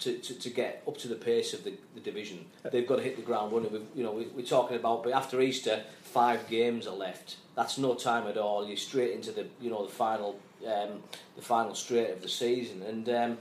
to, 0.00 0.18
to, 0.18 0.34
to 0.34 0.50
get 0.50 0.82
up 0.86 0.96
to 0.98 1.08
the 1.08 1.14
pace 1.14 1.54
of 1.54 1.64
the, 1.64 1.74
the 1.94 2.00
division. 2.00 2.44
They've 2.70 2.86
got 2.86 2.96
to 2.96 3.02
hit 3.02 3.16
the 3.16 3.22
ground 3.22 3.52
running. 3.52 3.72
We've, 3.72 3.86
you 3.94 4.04
know, 4.04 4.12
we, 4.12 4.24
we're 4.26 4.44
talking 4.44 4.76
about, 4.76 5.02
but 5.02 5.12
after 5.12 5.40
Easter, 5.40 5.82
five 6.02 6.48
games 6.48 6.86
are 6.86 6.94
left. 6.94 7.36
That's 7.54 7.78
no 7.78 7.94
time 7.94 8.26
at 8.26 8.36
all. 8.36 8.66
You're 8.66 8.76
straight 8.76 9.12
into 9.12 9.32
the 9.32 9.46
you 9.60 9.70
know 9.70 9.86
the 9.86 9.92
final 9.92 10.38
um, 10.66 11.02
the 11.36 11.42
final 11.42 11.74
straight 11.74 12.10
of 12.10 12.20
the 12.20 12.28
season. 12.28 12.82
And 12.82 13.08
um, 13.08 13.38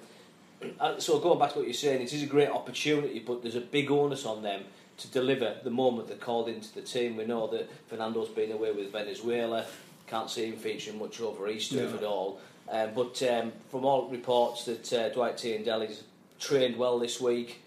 uh, 0.80 1.00
so 1.00 1.20
going 1.20 1.40
back 1.40 1.54
to 1.54 1.60
what 1.60 1.68
you're 1.68 1.74
saying, 1.74 2.02
it 2.02 2.14
is 2.14 2.24
a 2.24 2.28
great 2.28 2.50
opportunity, 2.50 3.20
but 3.20 3.42
there's 3.42 3.56
a 3.56 3.62
big 3.62 3.92
onus 3.92 4.26
on 4.26 4.42
them 4.42 4.64
to 4.98 5.08
deliver 5.10 5.56
the 5.64 5.70
moment 5.70 6.08
they're 6.08 6.18
called 6.18 6.48
into 6.48 6.74
the 6.74 6.82
team. 6.82 7.18
We 7.18 7.26
know 7.26 7.48
that 7.48 7.70
Fernando's 7.88 8.30
been 8.30 8.52
away 8.52 8.72
with 8.72 8.92
Venezuela. 8.92 9.66
Can't 10.08 10.30
see 10.30 10.46
him 10.46 10.56
featuring 10.56 11.00
much 11.00 11.20
over 11.20 11.50
Easter 11.50 11.84
yeah. 11.84 11.98
at 11.98 12.04
all. 12.04 12.40
Um, 12.70 12.92
but 12.96 13.22
um, 13.24 13.52
from 13.70 13.86
all 13.86 14.08
reports 14.08 14.66
that 14.66 14.94
uh, 14.94 15.10
Dwight 15.10 15.38
Tiendalli's 15.38 16.04
trained 16.40 16.78
well 16.78 17.00
this 17.00 17.20
week. 17.22 17.62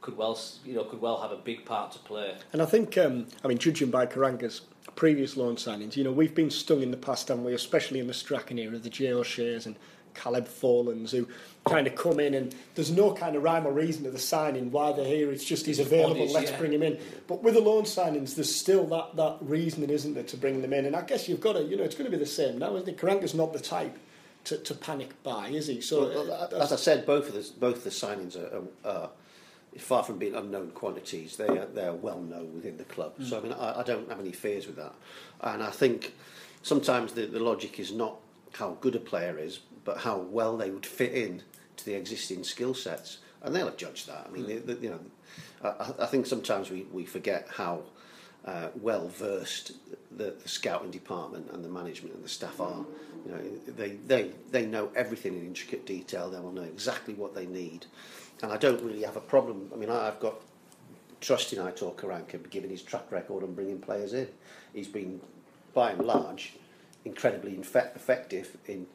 could 0.00 0.16
well 0.16 0.38
you 0.64 0.74
know 0.74 0.84
could 0.84 1.00
well 1.00 1.20
have 1.20 1.30
a 1.30 1.36
big 1.36 1.64
part 1.64 1.92
to 1.92 1.98
play. 2.00 2.34
And 2.52 2.60
I 2.60 2.66
think, 2.66 2.98
um, 2.98 3.26
I 3.44 3.48
mean, 3.48 3.58
judging 3.58 3.90
by 3.90 4.06
Karanka's 4.06 4.62
previous 4.96 5.36
loan 5.36 5.56
signings, 5.56 5.96
you 5.96 6.04
know, 6.04 6.12
we've 6.12 6.34
been 6.34 6.50
stung 6.50 6.82
in 6.82 6.90
the 6.90 6.96
past, 6.96 7.28
haven't 7.28 7.44
we? 7.44 7.54
Especially 7.54 8.00
in 8.00 8.06
the 8.06 8.14
Strachan 8.14 8.58
era, 8.58 8.78
the 8.78 8.90
Jay 8.90 9.12
O'Shea's 9.12 9.66
and 9.66 9.76
Caleb 10.14 10.46
Folans, 10.46 11.10
who 11.10 11.26
kind 11.64 11.86
of 11.86 11.94
come 11.94 12.20
in 12.20 12.34
and 12.34 12.54
there's 12.74 12.90
no 12.90 13.14
kind 13.14 13.36
of 13.36 13.42
rhyme 13.42 13.66
or 13.66 13.72
reason 13.72 14.04
to 14.04 14.10
the 14.10 14.18
signing 14.18 14.70
why 14.70 14.92
they're 14.92 15.06
here. 15.06 15.30
It's 15.32 15.44
just 15.44 15.64
he's 15.64 15.78
available, 15.78 16.16
bodies, 16.16 16.34
let's 16.34 16.50
yeah. 16.50 16.58
bring 16.58 16.72
him 16.72 16.82
in. 16.82 16.98
But 17.26 17.42
with 17.42 17.54
the 17.54 17.60
loan 17.60 17.84
signings, 17.84 18.34
there's 18.34 18.54
still 18.54 18.84
that, 18.88 19.16
that 19.16 19.38
reasoning, 19.40 19.88
isn't 19.88 20.12
there, 20.12 20.24
to 20.24 20.36
bring 20.36 20.60
them 20.60 20.72
in? 20.74 20.84
And 20.84 20.94
I 20.94 21.02
guess 21.02 21.28
you've 21.28 21.40
got 21.40 21.54
to, 21.54 21.62
you 21.62 21.76
know, 21.76 21.84
it's 21.84 21.94
going 21.94 22.10
to 22.10 22.10
be 22.10 22.22
the 22.22 22.26
same 22.26 22.58
now. 22.58 22.76
Isn't 22.76 22.88
it? 22.88 22.98
Karanka's 22.98 23.34
not 23.34 23.52
the 23.52 23.60
type 23.60 23.96
to, 24.44 24.58
to 24.58 24.74
panic 24.74 25.22
buy, 25.22 25.48
is 25.48 25.66
he? 25.66 25.80
So, 25.80 26.08
well, 26.08 26.32
uh, 26.32 26.62
as 26.62 26.72
I 26.72 26.76
said, 26.76 27.06
both 27.06 27.28
of 27.28 27.34
the 27.34 27.48
both 27.58 27.84
the 27.84 27.90
signings 27.90 28.36
are, 28.36 28.62
are, 28.88 29.10
far 29.78 30.02
from 30.02 30.18
being 30.18 30.34
unknown 30.34 30.70
quantities. 30.70 31.36
They 31.36 31.46
are 31.46 31.66
they 31.66 31.86
are 31.86 31.94
well 31.94 32.20
known 32.20 32.54
within 32.54 32.76
the 32.76 32.84
club. 32.84 33.18
Mm. 33.18 33.28
So 33.28 33.38
I 33.38 33.40
mean, 33.40 33.52
I, 33.52 33.80
I, 33.80 33.82
don't 33.82 34.08
have 34.08 34.20
any 34.20 34.32
fears 34.32 34.66
with 34.66 34.76
that. 34.76 34.94
And 35.40 35.62
I 35.62 35.70
think 35.70 36.14
sometimes 36.62 37.12
the, 37.12 37.26
the 37.26 37.40
logic 37.40 37.78
is 37.78 37.92
not 37.92 38.16
how 38.52 38.76
good 38.80 38.94
a 38.94 39.00
player 39.00 39.38
is, 39.38 39.60
but 39.84 39.98
how 39.98 40.18
well 40.18 40.56
they 40.56 40.70
would 40.70 40.86
fit 40.86 41.12
in 41.12 41.42
to 41.76 41.84
the 41.84 41.94
existing 41.94 42.44
skill 42.44 42.74
sets, 42.74 43.18
and 43.42 43.54
they'll 43.54 43.74
judge 43.74 44.06
that. 44.06 44.26
I 44.28 44.30
mean, 44.30 44.44
mm. 44.44 44.66
they, 44.66 44.74
they, 44.74 44.80
you 44.80 44.90
know, 44.90 45.00
I, 45.64 46.04
I, 46.04 46.06
think 46.06 46.26
sometimes 46.26 46.70
we, 46.70 46.82
we 46.92 47.04
forget 47.04 47.48
how 47.50 47.84
uh, 48.44 48.68
well 48.80 49.08
versed 49.08 49.72
the, 50.16 50.34
the, 50.42 50.48
scouting 50.48 50.90
department 50.90 51.50
and 51.52 51.64
the 51.64 51.68
management 51.68 52.14
and 52.14 52.24
the 52.24 52.28
staff 52.28 52.60
are. 52.60 52.84
You 53.24 53.32
know, 53.32 53.40
they, 53.76 53.90
they, 54.06 54.30
they 54.50 54.66
know 54.66 54.90
everything 54.94 55.34
in 55.34 55.46
intricate 55.46 55.86
detail. 55.86 56.30
They 56.30 56.40
will 56.40 56.52
know 56.52 56.62
exactly 56.62 57.14
what 57.14 57.34
they 57.34 57.46
need, 57.46 57.86
and 58.42 58.52
I 58.52 58.56
don't 58.56 58.82
really 58.82 59.02
have 59.02 59.16
a 59.16 59.20
problem. 59.20 59.70
I 59.72 59.76
mean, 59.76 59.90
I, 59.90 60.08
I've 60.08 60.20
got 60.20 60.34
trust 61.20 61.52
in 61.52 61.60
Aitor 61.60 61.94
Karanka, 61.94 62.50
given 62.50 62.68
his 62.68 62.82
track 62.82 63.10
record 63.10 63.44
and 63.44 63.54
bringing 63.54 63.78
players 63.78 64.12
in. 64.12 64.28
He's 64.74 64.88
been, 64.88 65.20
by 65.72 65.92
and 65.92 66.04
large, 66.04 66.54
incredibly 67.04 67.54
effective 67.54 68.56
in 68.66 68.86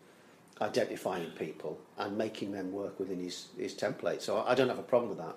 identifying 0.61 1.29
people 1.31 1.79
and 1.97 2.17
making 2.17 2.51
them 2.51 2.71
work 2.71 2.99
within 2.99 3.19
his, 3.19 3.47
his 3.57 3.73
template. 3.73 4.21
So 4.21 4.43
I 4.45 4.55
don't 4.55 4.69
have 4.69 4.79
a 4.79 4.83
problem 4.83 5.09
with 5.09 5.19
that. 5.19 5.35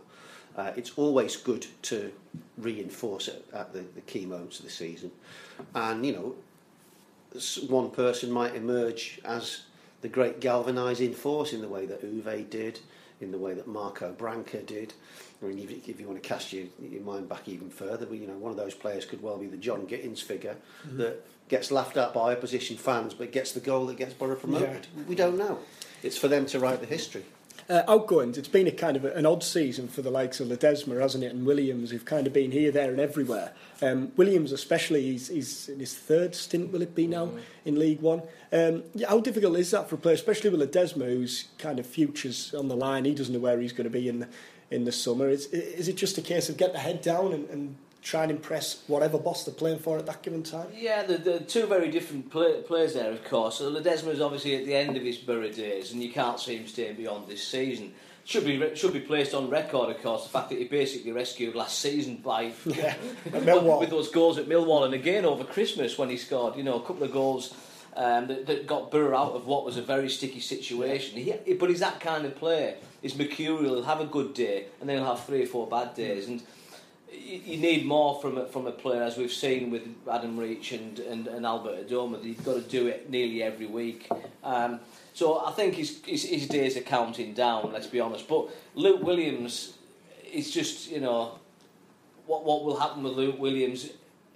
Uh, 0.56 0.72
it's 0.76 0.92
always 0.96 1.36
good 1.36 1.66
to 1.82 2.12
reinforce 2.58 3.28
it 3.28 3.44
at 3.52 3.72
the, 3.72 3.84
the 3.94 4.00
key 4.02 4.26
moments 4.26 4.58
of 4.58 4.64
the 4.64 4.70
season. 4.70 5.10
And, 5.74 6.04
you 6.04 6.12
know, 6.12 6.34
one 7.68 7.90
person 7.90 8.30
might 8.30 8.54
emerge 8.54 9.20
as 9.24 9.62
the 10.02 10.08
great 10.08 10.40
galvanising 10.40 11.14
force 11.14 11.52
in 11.52 11.60
the 11.60 11.68
way 11.68 11.86
that 11.86 12.02
Uwe 12.02 12.50
did, 12.50 12.80
in 13.20 13.30
the 13.30 13.38
way 13.38 13.54
that 13.54 13.66
Marco 13.66 14.12
Branca 14.12 14.62
did. 14.62 14.94
I 15.42 15.46
mean, 15.46 15.58
if, 15.58 15.88
if 15.88 16.00
you 16.00 16.06
want 16.06 16.22
to 16.22 16.28
cast 16.28 16.52
your, 16.52 16.66
your 16.82 17.02
mind 17.02 17.28
back 17.28 17.48
even 17.48 17.70
further, 17.70 18.06
you 18.14 18.26
know, 18.26 18.34
one 18.34 18.50
of 18.50 18.56
those 18.56 18.74
players 18.74 19.04
could 19.04 19.22
well 19.22 19.38
be 19.38 19.46
the 19.46 19.56
John 19.56 19.86
Gittins 19.86 20.22
figure 20.22 20.56
mm-hmm. 20.86 20.98
that 20.98 21.24
gets 21.48 21.70
laughed 21.70 21.96
at 21.96 22.12
by 22.12 22.32
opposition 22.32 22.76
fans, 22.76 23.14
but 23.14 23.32
gets 23.32 23.52
the 23.52 23.60
goal 23.60 23.86
that 23.86 23.96
gets 23.96 24.14
Borough 24.14 24.36
promoted. 24.36 24.86
Yeah. 24.96 25.02
We 25.04 25.14
don't 25.14 25.38
know. 25.38 25.58
It's 26.02 26.18
for 26.18 26.28
them 26.28 26.46
to 26.46 26.58
write 26.58 26.80
the 26.80 26.86
history. 26.86 27.24
Uh, 27.70 27.84
outgoings, 27.86 28.36
it's 28.36 28.48
been 28.48 28.66
a 28.66 28.72
kind 28.72 28.96
of 28.96 29.04
an 29.04 29.24
odd 29.24 29.44
season 29.44 29.86
for 29.86 30.02
the 30.02 30.10
likes 30.10 30.40
of 30.40 30.48
Ledesma, 30.48 31.00
hasn't 31.00 31.22
it? 31.22 31.32
And 31.32 31.46
Williams, 31.46 31.92
who've 31.92 32.04
kind 32.04 32.26
of 32.26 32.32
been 32.32 32.50
here, 32.50 32.72
there, 32.72 32.90
and 32.90 32.98
everywhere. 32.98 33.52
Um, 33.80 34.10
Williams, 34.16 34.50
especially, 34.50 35.02
he's, 35.02 35.28
he's 35.28 35.68
in 35.68 35.78
his 35.78 35.94
third 35.94 36.34
stint, 36.34 36.72
will 36.72 36.82
it 36.82 36.96
be 36.96 37.06
now, 37.06 37.26
mm. 37.26 37.40
in 37.64 37.78
League 37.78 38.00
One? 38.00 38.22
Um, 38.52 38.82
yeah, 38.96 39.08
how 39.08 39.20
difficult 39.20 39.56
is 39.56 39.70
that 39.70 39.88
for 39.88 39.94
a 39.94 39.98
player, 39.98 40.16
especially 40.16 40.50
with 40.50 40.60
Ledesma, 40.68 41.06
whose 41.06 41.44
kind 41.58 41.78
of 41.78 41.86
future's 41.86 42.52
on 42.54 42.66
the 42.66 42.74
line? 42.74 43.04
He 43.04 43.14
doesn't 43.14 43.32
know 43.32 43.38
where 43.38 43.60
he's 43.60 43.72
going 43.72 43.84
to 43.84 43.90
be 43.90 44.08
in 44.08 44.18
the, 44.18 44.28
in 44.72 44.82
the 44.82 44.90
summer. 44.90 45.28
Is, 45.28 45.46
is 45.46 45.86
it 45.86 45.94
just 45.94 46.18
a 46.18 46.22
case 46.22 46.48
of 46.48 46.56
get 46.56 46.72
the 46.72 46.80
head 46.80 47.00
down 47.00 47.32
and, 47.32 47.48
and 47.50 47.76
try 48.02 48.22
and 48.22 48.30
impress 48.30 48.82
whatever 48.86 49.18
boss 49.18 49.44
they're 49.44 49.54
playing 49.54 49.78
for 49.78 49.98
at 49.98 50.06
that 50.06 50.22
given 50.22 50.42
time? 50.42 50.68
Yeah, 50.74 51.02
the, 51.02 51.18
the 51.18 51.40
two 51.40 51.66
very 51.66 51.90
different 51.90 52.30
play, 52.30 52.62
players 52.62 52.94
there, 52.94 53.10
of 53.10 53.24
course. 53.24 53.58
So 53.58 53.70
Ledesma 53.70 54.08
is 54.08 54.20
obviously 54.20 54.56
at 54.56 54.64
the 54.64 54.74
end 54.74 54.96
of 54.96 55.02
his 55.02 55.18
Borough 55.18 55.50
days, 55.50 55.92
and 55.92 56.02
you 56.02 56.12
can't 56.12 56.40
see 56.40 56.56
him 56.56 56.66
staying 56.66 56.96
beyond 56.96 57.28
this 57.28 57.46
season. 57.46 57.92
Should 58.24 58.44
be 58.44 58.76
should 58.76 58.92
be 58.92 59.00
placed 59.00 59.34
on 59.34 59.50
record, 59.50 59.90
of 59.90 60.02
course, 60.02 60.24
the 60.24 60.28
fact 60.28 60.50
that 60.50 60.58
he 60.58 60.64
basically 60.64 61.10
rescued 61.10 61.54
last 61.54 61.78
season 61.78 62.16
by 62.16 62.52
yeah, 62.64 62.94
with 63.24 63.90
those 63.90 64.10
goals 64.10 64.38
at 64.38 64.46
Millwall, 64.46 64.84
and 64.84 64.94
again 64.94 65.24
over 65.24 65.42
Christmas 65.42 65.98
when 65.98 66.10
he 66.10 66.16
scored, 66.16 66.56
you 66.56 66.62
know, 66.62 66.76
a 66.76 66.86
couple 66.86 67.02
of 67.02 67.12
goals. 67.12 67.54
Um, 67.96 68.28
that, 68.28 68.46
that, 68.46 68.68
got 68.68 68.92
Burr 68.92 69.16
out 69.16 69.32
of 69.32 69.48
what 69.48 69.64
was 69.64 69.76
a 69.76 69.82
very 69.82 70.08
sticky 70.08 70.38
situation. 70.38 71.18
He, 71.18 71.54
but 71.54 71.70
he's 71.70 71.80
that 71.80 71.98
kind 71.98 72.24
of 72.24 72.36
player. 72.36 72.76
He's 73.02 73.18
mercurial. 73.18 73.74
He'll 73.74 73.82
have 73.82 74.00
a 74.00 74.06
good 74.06 74.32
day, 74.32 74.66
and 74.80 74.88
then 74.88 74.98
he'll 74.98 75.06
have 75.06 75.24
three 75.24 75.42
or 75.42 75.46
four 75.46 75.66
bad 75.66 75.96
days. 75.96 76.28
And 76.28 76.40
you 77.12 77.56
need 77.58 77.86
more 77.86 78.20
from 78.20 78.38
a, 78.38 78.46
from 78.46 78.66
a 78.66 78.72
player, 78.72 79.02
as 79.02 79.16
we've 79.16 79.32
seen 79.32 79.70
with 79.70 79.82
Adam 80.10 80.38
Reach 80.38 80.72
and, 80.72 80.98
and, 81.00 81.26
and 81.26 81.46
Albert 81.46 81.88
Adomah. 81.88 82.22
You've 82.22 82.44
got 82.44 82.54
to 82.54 82.60
do 82.60 82.86
it 82.86 83.10
nearly 83.10 83.42
every 83.42 83.66
week. 83.66 84.08
Um, 84.42 84.80
so 85.14 85.44
I 85.44 85.52
think 85.52 85.74
his, 85.74 86.00
his, 86.04 86.24
his 86.24 86.48
days 86.48 86.76
are 86.76 86.82
counting 86.82 87.34
down, 87.34 87.72
let's 87.72 87.86
be 87.86 88.00
honest. 88.00 88.28
But 88.28 88.48
Luke 88.74 89.02
Williams 89.02 89.74
is 90.32 90.50
just, 90.50 90.90
you 90.90 91.00
know, 91.00 91.38
what, 92.26 92.44
what 92.44 92.64
will 92.64 92.78
happen 92.78 93.02
with 93.02 93.14
Luke 93.14 93.38
Williams? 93.38 93.90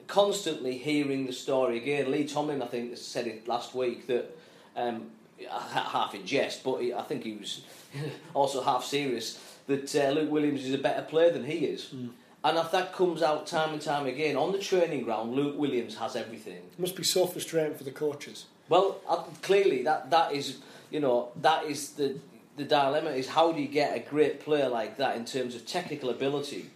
Constantly 0.06 0.76
hearing 0.76 1.26
the 1.26 1.32
story 1.32 1.78
again. 1.78 2.10
Lee 2.10 2.26
Tomlin, 2.26 2.62
I 2.62 2.66
think, 2.66 2.96
said 2.96 3.26
it 3.26 3.48
last 3.48 3.74
week 3.74 4.06
that, 4.08 4.36
um, 4.76 5.10
half 5.48 6.14
in 6.14 6.26
jest, 6.26 6.64
but 6.64 6.80
I 6.80 7.02
think 7.02 7.24
he 7.24 7.36
was 7.36 7.62
also 8.34 8.62
half 8.62 8.84
serious, 8.84 9.40
that 9.66 9.94
uh, 9.94 10.10
Luke 10.10 10.30
Williams 10.30 10.64
is 10.64 10.74
a 10.74 10.78
better 10.78 11.02
player 11.02 11.30
than 11.30 11.44
he 11.44 11.66
is. 11.66 11.90
Mm. 11.94 12.10
And 12.44 12.58
if 12.58 12.70
that 12.72 12.92
comes 12.92 13.22
out 13.22 13.46
time 13.46 13.72
and 13.72 13.80
time 13.80 14.06
again 14.06 14.36
on 14.36 14.52
the 14.52 14.58
training 14.58 15.04
ground, 15.04 15.32
Luke 15.32 15.58
Williams 15.58 15.96
has 15.96 16.14
everything. 16.14 16.58
It 16.58 16.78
must 16.78 16.94
be 16.94 17.02
so 17.02 17.26
frustrating 17.26 17.74
for 17.74 17.84
the 17.84 17.90
coaches. 17.90 18.44
Well, 18.68 19.00
uh, 19.08 19.22
clearly 19.40 19.82
that 19.84 20.10
that 20.10 20.32
is 20.32 20.58
you 20.90 21.00
know 21.00 21.32
that 21.40 21.64
is 21.64 21.90
the 21.92 22.18
the 22.56 22.64
dilemma 22.64 23.10
is 23.10 23.28
how 23.28 23.50
do 23.50 23.60
you 23.60 23.68
get 23.68 23.96
a 23.96 24.00
great 24.00 24.40
player 24.40 24.68
like 24.68 24.98
that 24.98 25.16
in 25.16 25.24
terms 25.24 25.54
of 25.54 25.66
technical 25.66 26.10
ability. 26.10 26.70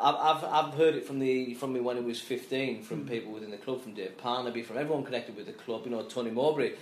I've, 0.00 0.14
I've, 0.14 0.44
I've 0.44 0.74
heard 0.74 0.94
it 0.94 1.04
from 1.04 1.18
the 1.18 1.54
from 1.54 1.72
me 1.72 1.80
when 1.80 1.96
he 1.96 2.02
was 2.02 2.20
15 2.20 2.84
from 2.84 3.04
mm. 3.04 3.08
people 3.08 3.32
within 3.32 3.50
the 3.50 3.56
club, 3.56 3.82
from 3.82 3.94
Dave 3.94 4.16
Parnaby, 4.16 4.64
from 4.64 4.78
everyone 4.78 5.04
connected 5.04 5.36
with 5.36 5.46
the 5.46 5.52
club. 5.52 5.82
You 5.84 5.90
know, 5.90 6.02
Tony 6.04 6.30
Mowbray, 6.30 6.74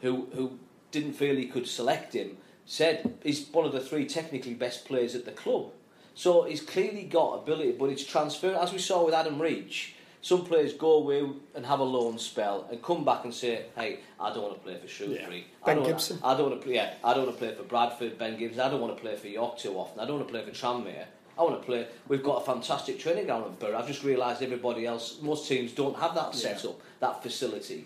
who 0.00 0.28
who 0.34 0.58
didn't 0.90 1.12
feel 1.12 1.36
he 1.36 1.46
could 1.46 1.68
select 1.68 2.14
him, 2.14 2.38
said 2.64 3.18
he's 3.22 3.46
one 3.48 3.66
of 3.66 3.72
the 3.72 3.80
three 3.80 4.06
technically 4.06 4.54
best 4.54 4.86
players 4.86 5.14
at 5.14 5.26
the 5.26 5.32
club. 5.32 5.70
So 6.14 6.44
he's 6.44 6.60
clearly 6.60 7.04
got 7.04 7.42
ability, 7.42 7.72
but 7.72 7.90
it's 7.90 8.04
transferred, 8.04 8.56
as 8.56 8.72
we 8.72 8.78
saw 8.78 9.04
with 9.04 9.14
Adam 9.14 9.40
Reach. 9.40 9.94
Some 10.22 10.46
players 10.46 10.72
go 10.72 10.92
away 10.94 11.28
and 11.54 11.66
have 11.66 11.80
a 11.80 11.84
loan 11.84 12.18
spell 12.18 12.66
and 12.70 12.82
come 12.82 13.04
back 13.04 13.24
and 13.24 13.34
say, 13.34 13.66
"Hey, 13.76 13.98
I 14.18 14.32
don't 14.32 14.42
want 14.42 14.54
to 14.54 14.60
play 14.60 14.78
for 14.78 14.88
Shrewsbury. 14.88 15.38
Yeah. 15.40 15.66
Ben 15.66 15.80
I 15.80 15.84
Gibson. 15.84 16.18
I 16.24 16.34
don't 16.34 16.48
want 16.48 16.60
to 16.62 16.64
play. 16.64 16.76
Yeah, 16.76 16.94
I 17.04 17.12
don't 17.12 17.26
want 17.26 17.38
to 17.38 17.44
play 17.44 17.54
for 17.54 17.62
Bradford. 17.64 18.16
Ben 18.16 18.38
Gibson. 18.38 18.60
I 18.60 18.70
don't 18.70 18.80
want 18.80 18.96
to 18.96 19.00
play 19.02 19.16
for 19.16 19.28
York 19.28 19.58
too 19.58 19.74
often. 19.76 20.00
I 20.00 20.06
don't 20.06 20.16
want 20.16 20.28
to 20.28 20.32
play 20.32 20.42
for 20.42 20.50
Tranmere. 20.50 21.04
I 21.36 21.42
want 21.42 21.60
to 21.60 21.66
play. 21.66 21.86
We've 22.08 22.22
got 22.22 22.42
a 22.42 22.46
fantastic 22.46 22.98
training 23.00 23.26
ground 23.26 23.44
at 23.44 23.58
Borough. 23.58 23.76
I've 23.76 23.86
just 23.86 24.02
realised 24.04 24.40
everybody 24.42 24.86
else, 24.86 25.18
most 25.20 25.46
teams 25.46 25.72
don't 25.72 25.98
have 25.98 26.14
that 26.14 26.34
set 26.34 26.64
up, 26.64 26.80
that 27.00 27.22
facility. 27.22 27.84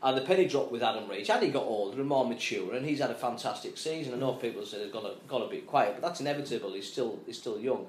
And 0.00 0.16
the 0.16 0.20
penny 0.22 0.46
dropped 0.46 0.70
with 0.70 0.82
Adam 0.82 1.08
Reach, 1.08 1.28
and 1.28 1.42
he 1.42 1.50
got 1.50 1.64
older 1.64 1.98
and 1.98 2.08
more 2.08 2.24
mature, 2.24 2.74
and 2.74 2.86
he's 2.86 3.00
had 3.00 3.10
a 3.10 3.16
fantastic 3.16 3.76
season. 3.76 4.14
I 4.14 4.16
know 4.18 4.34
people 4.34 4.64
say 4.64 4.84
he's 4.84 4.92
got 4.92 5.02
to, 5.02 5.14
got 5.26 5.40
to 5.40 5.48
be 5.48 5.58
quiet, 5.62 5.94
but 5.94 6.06
that's 6.06 6.20
inevitable. 6.20 6.72
He's 6.72 6.90
still 6.90 7.18
he's 7.26 7.38
still 7.38 7.58
young. 7.58 7.86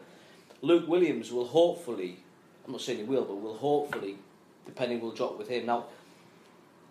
Luke 0.62 0.88
Williams 0.88 1.32
will 1.32 1.46
hopefully, 1.46 2.18
I'm 2.66 2.72
not 2.72 2.82
saying 2.82 3.00
he 3.00 3.04
will, 3.04 3.26
but 3.26 3.36
will 3.36 3.58
hopefully, 3.58 4.18
the 4.66 4.72
penny 4.72 4.98
will 4.98 5.12
drop 5.12 5.38
with 5.38 5.50
him. 5.50 5.68
Now, 5.68 5.86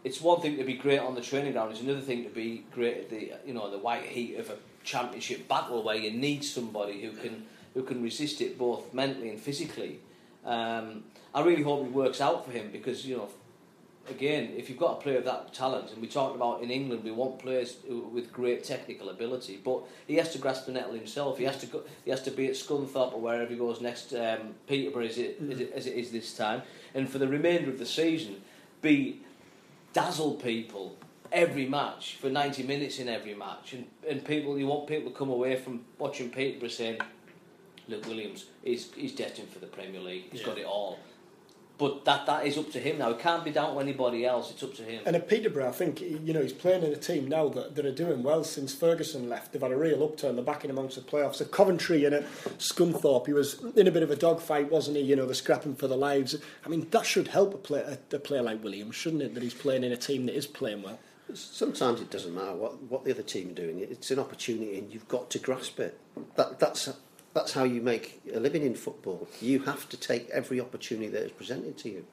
it's 0.04 0.20
one 0.20 0.40
thing 0.40 0.56
to 0.56 0.64
be 0.64 0.74
great 0.74 1.00
on 1.00 1.14
the 1.14 1.20
training 1.20 1.52
ground. 1.52 1.72
It's 1.72 1.80
another 1.80 2.00
thing 2.00 2.22
to 2.22 2.30
be 2.30 2.64
great 2.72 2.98
at 2.98 3.10
the 3.10 3.32
you 3.44 3.54
know 3.54 3.70
the 3.70 3.78
white 3.78 4.04
heat 4.04 4.36
of 4.36 4.50
a 4.50 4.56
championship 4.84 5.48
battle 5.48 5.82
where 5.82 5.96
you 5.96 6.12
need 6.12 6.44
somebody 6.44 7.02
who 7.02 7.12
can 7.12 7.44
who 7.74 7.82
can 7.82 8.02
resist 8.02 8.40
it 8.40 8.56
both 8.56 8.94
mentally 8.94 9.30
and 9.30 9.40
physically. 9.40 9.98
Um, 10.44 11.04
I 11.34 11.42
really 11.42 11.62
hope 11.62 11.84
it 11.86 11.92
works 11.92 12.20
out 12.20 12.46
for 12.46 12.52
him 12.52 12.70
because 12.72 13.04
you 13.04 13.16
know 13.16 13.28
again, 14.10 14.52
if 14.56 14.68
you've 14.68 14.78
got 14.78 14.98
a 14.98 15.00
player 15.00 15.18
of 15.18 15.24
that 15.24 15.52
talent, 15.52 15.92
and 15.92 16.00
we 16.00 16.08
talked 16.08 16.34
about 16.34 16.62
in 16.62 16.70
England, 16.70 17.04
we 17.04 17.10
want 17.10 17.38
players 17.38 17.76
with 17.88 18.32
great 18.32 18.64
technical 18.64 19.10
ability, 19.10 19.60
but 19.62 19.82
he 20.06 20.16
has 20.16 20.32
to 20.32 20.38
grasp 20.38 20.66
the 20.66 20.72
nettle 20.72 20.94
himself. 20.94 21.38
He 21.38 21.44
has 21.44 21.58
to 21.58 21.66
go, 21.66 21.82
he 22.04 22.10
has 22.10 22.22
to 22.22 22.30
be 22.30 22.46
at 22.46 22.52
Scunthorpe 22.52 23.14
or 23.14 23.20
wherever 23.20 23.50
he 23.50 23.56
goes 23.56 23.80
next. 23.80 24.12
Um, 24.12 24.54
Peterborough 24.66 25.04
is 25.04 25.18
it, 25.18 25.42
mm. 25.42 25.50
is 25.52 25.60
it 25.60 25.72
as 25.72 25.86
it 25.86 25.94
is 25.94 26.10
this 26.10 26.36
time, 26.36 26.62
and 26.94 27.08
for 27.08 27.18
the 27.18 27.28
remainder 27.28 27.70
of 27.70 27.78
the 27.78 27.86
season, 27.86 28.42
be 28.82 29.22
dazzle 29.92 30.34
people 30.34 30.96
every 31.32 31.66
match 31.66 32.16
for 32.16 32.30
90 32.30 32.62
minutes 32.62 32.98
in 32.98 33.08
every 33.08 33.34
match, 33.34 33.72
and 33.72 33.86
and 34.08 34.24
people 34.24 34.58
you 34.58 34.66
want 34.66 34.86
people 34.86 35.10
to 35.10 35.16
come 35.16 35.30
away 35.30 35.56
from 35.56 35.84
watching 35.98 36.30
Peterborough 36.30 36.68
saying, 36.68 36.98
"Luke 37.88 38.06
Williams, 38.06 38.46
he's 38.62 38.92
he's 38.94 39.14
destined 39.14 39.48
for 39.50 39.58
the 39.58 39.66
Premier 39.66 40.00
League. 40.00 40.24
He's 40.30 40.40
yeah. 40.40 40.46
got 40.46 40.58
it 40.58 40.66
all." 40.66 40.98
But 41.78 42.04
that 42.06 42.26
that 42.26 42.44
is 42.44 42.58
up 42.58 42.72
to 42.72 42.80
him 42.80 42.98
now. 42.98 43.10
It 43.10 43.20
can't 43.20 43.44
be 43.44 43.52
down 43.52 43.74
to 43.74 43.80
anybody 43.80 44.26
else. 44.26 44.50
It's 44.50 44.64
up 44.64 44.74
to 44.74 44.82
him. 44.82 45.02
And 45.06 45.14
at 45.14 45.28
Peterborough, 45.28 45.68
I 45.68 45.72
think 45.72 46.00
you 46.00 46.32
know 46.32 46.42
he's 46.42 46.52
playing 46.52 46.82
in 46.82 46.92
a 46.92 46.96
team 46.96 47.28
now 47.28 47.48
that, 47.50 47.76
that 47.76 47.86
are 47.86 47.92
doing 47.92 48.24
well 48.24 48.42
since 48.42 48.74
Ferguson 48.74 49.28
left. 49.28 49.52
They've 49.52 49.62
had 49.62 49.70
a 49.70 49.76
real 49.76 50.02
upturn. 50.02 50.34
They're 50.34 50.44
back 50.44 50.64
in 50.64 50.70
amongst 50.70 50.96
the 50.96 51.02
playoffs. 51.02 51.40
At 51.40 51.52
Coventry 51.52 52.04
and 52.04 52.16
at 52.16 52.24
Scunthorpe, 52.58 53.26
he 53.26 53.32
was 53.32 53.62
in 53.76 53.86
a 53.86 53.92
bit 53.92 54.02
of 54.02 54.10
a 54.10 54.16
dogfight, 54.16 54.72
wasn't 54.72 54.96
he? 54.96 55.04
You 55.04 55.14
know, 55.14 55.24
they're 55.24 55.34
scrapping 55.34 55.76
for 55.76 55.86
their 55.86 55.98
lives. 55.98 56.34
I 56.66 56.68
mean, 56.68 56.88
that 56.90 57.06
should 57.06 57.28
help 57.28 57.54
a 57.54 57.58
player, 57.58 57.98
a, 58.12 58.16
a 58.16 58.18
player 58.18 58.42
like 58.42 58.64
Williams, 58.64 58.96
shouldn't 58.96 59.22
it? 59.22 59.34
That 59.34 59.42
he's 59.44 59.54
playing 59.54 59.84
in 59.84 59.92
a 59.92 59.96
team 59.96 60.26
that 60.26 60.34
is 60.34 60.48
playing 60.48 60.82
well. 60.82 60.98
Sometimes 61.34 62.00
it 62.00 62.10
doesn't 62.10 62.34
matter 62.34 62.54
what, 62.54 62.82
what 62.84 63.04
the 63.04 63.12
other 63.12 63.22
team 63.22 63.50
are 63.50 63.54
doing. 63.54 63.80
It's 63.80 64.10
an 64.10 64.18
opportunity, 64.18 64.78
and 64.78 64.92
you've 64.92 65.08
got 65.08 65.30
to 65.30 65.38
grasp 65.38 65.78
it. 65.78 65.98
That, 66.36 66.58
that's 66.58 66.88
that's 67.38 67.52
how 67.52 67.62
you 67.62 67.80
make 67.80 68.20
a 68.34 68.40
living 68.40 68.64
in 68.64 68.74
football. 68.74 69.28
You 69.40 69.60
have 69.60 69.88
to 69.90 69.96
take 69.96 70.28
every 70.30 70.60
opportunity 70.60 71.06
that 71.06 71.22
is 71.22 71.30
presented 71.30 71.78
to 71.78 71.88
you. 71.88 72.04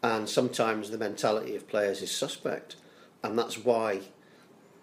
And 0.00 0.28
sometimes 0.28 0.90
the 0.90 0.96
mentality 0.96 1.56
of 1.56 1.66
players 1.66 2.02
is 2.02 2.12
suspect. 2.12 2.76
And 3.24 3.36
that's 3.36 3.58
why 3.58 4.02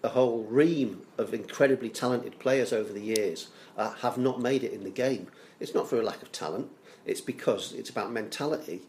a 0.04 0.10
whole 0.10 0.44
ream 0.44 1.04
of 1.18 1.34
incredibly 1.34 1.88
talented 1.88 2.38
players 2.38 2.74
over 2.74 2.92
the 2.92 3.00
years 3.00 3.48
uh, 3.78 3.94
have 4.02 4.18
not 4.18 4.42
made 4.42 4.62
it 4.66 4.74
in 4.74 4.84
the 4.84 4.90
game. 4.90 5.28
It's 5.62 5.74
not 5.74 5.90
for 5.90 5.98
a 5.98 6.04
lack 6.04 6.22
of 6.22 6.34
talent, 6.34 6.70
it's 7.06 7.22
because 7.22 7.72
it's 7.72 7.90
about 7.90 8.12
mentality 8.12 8.82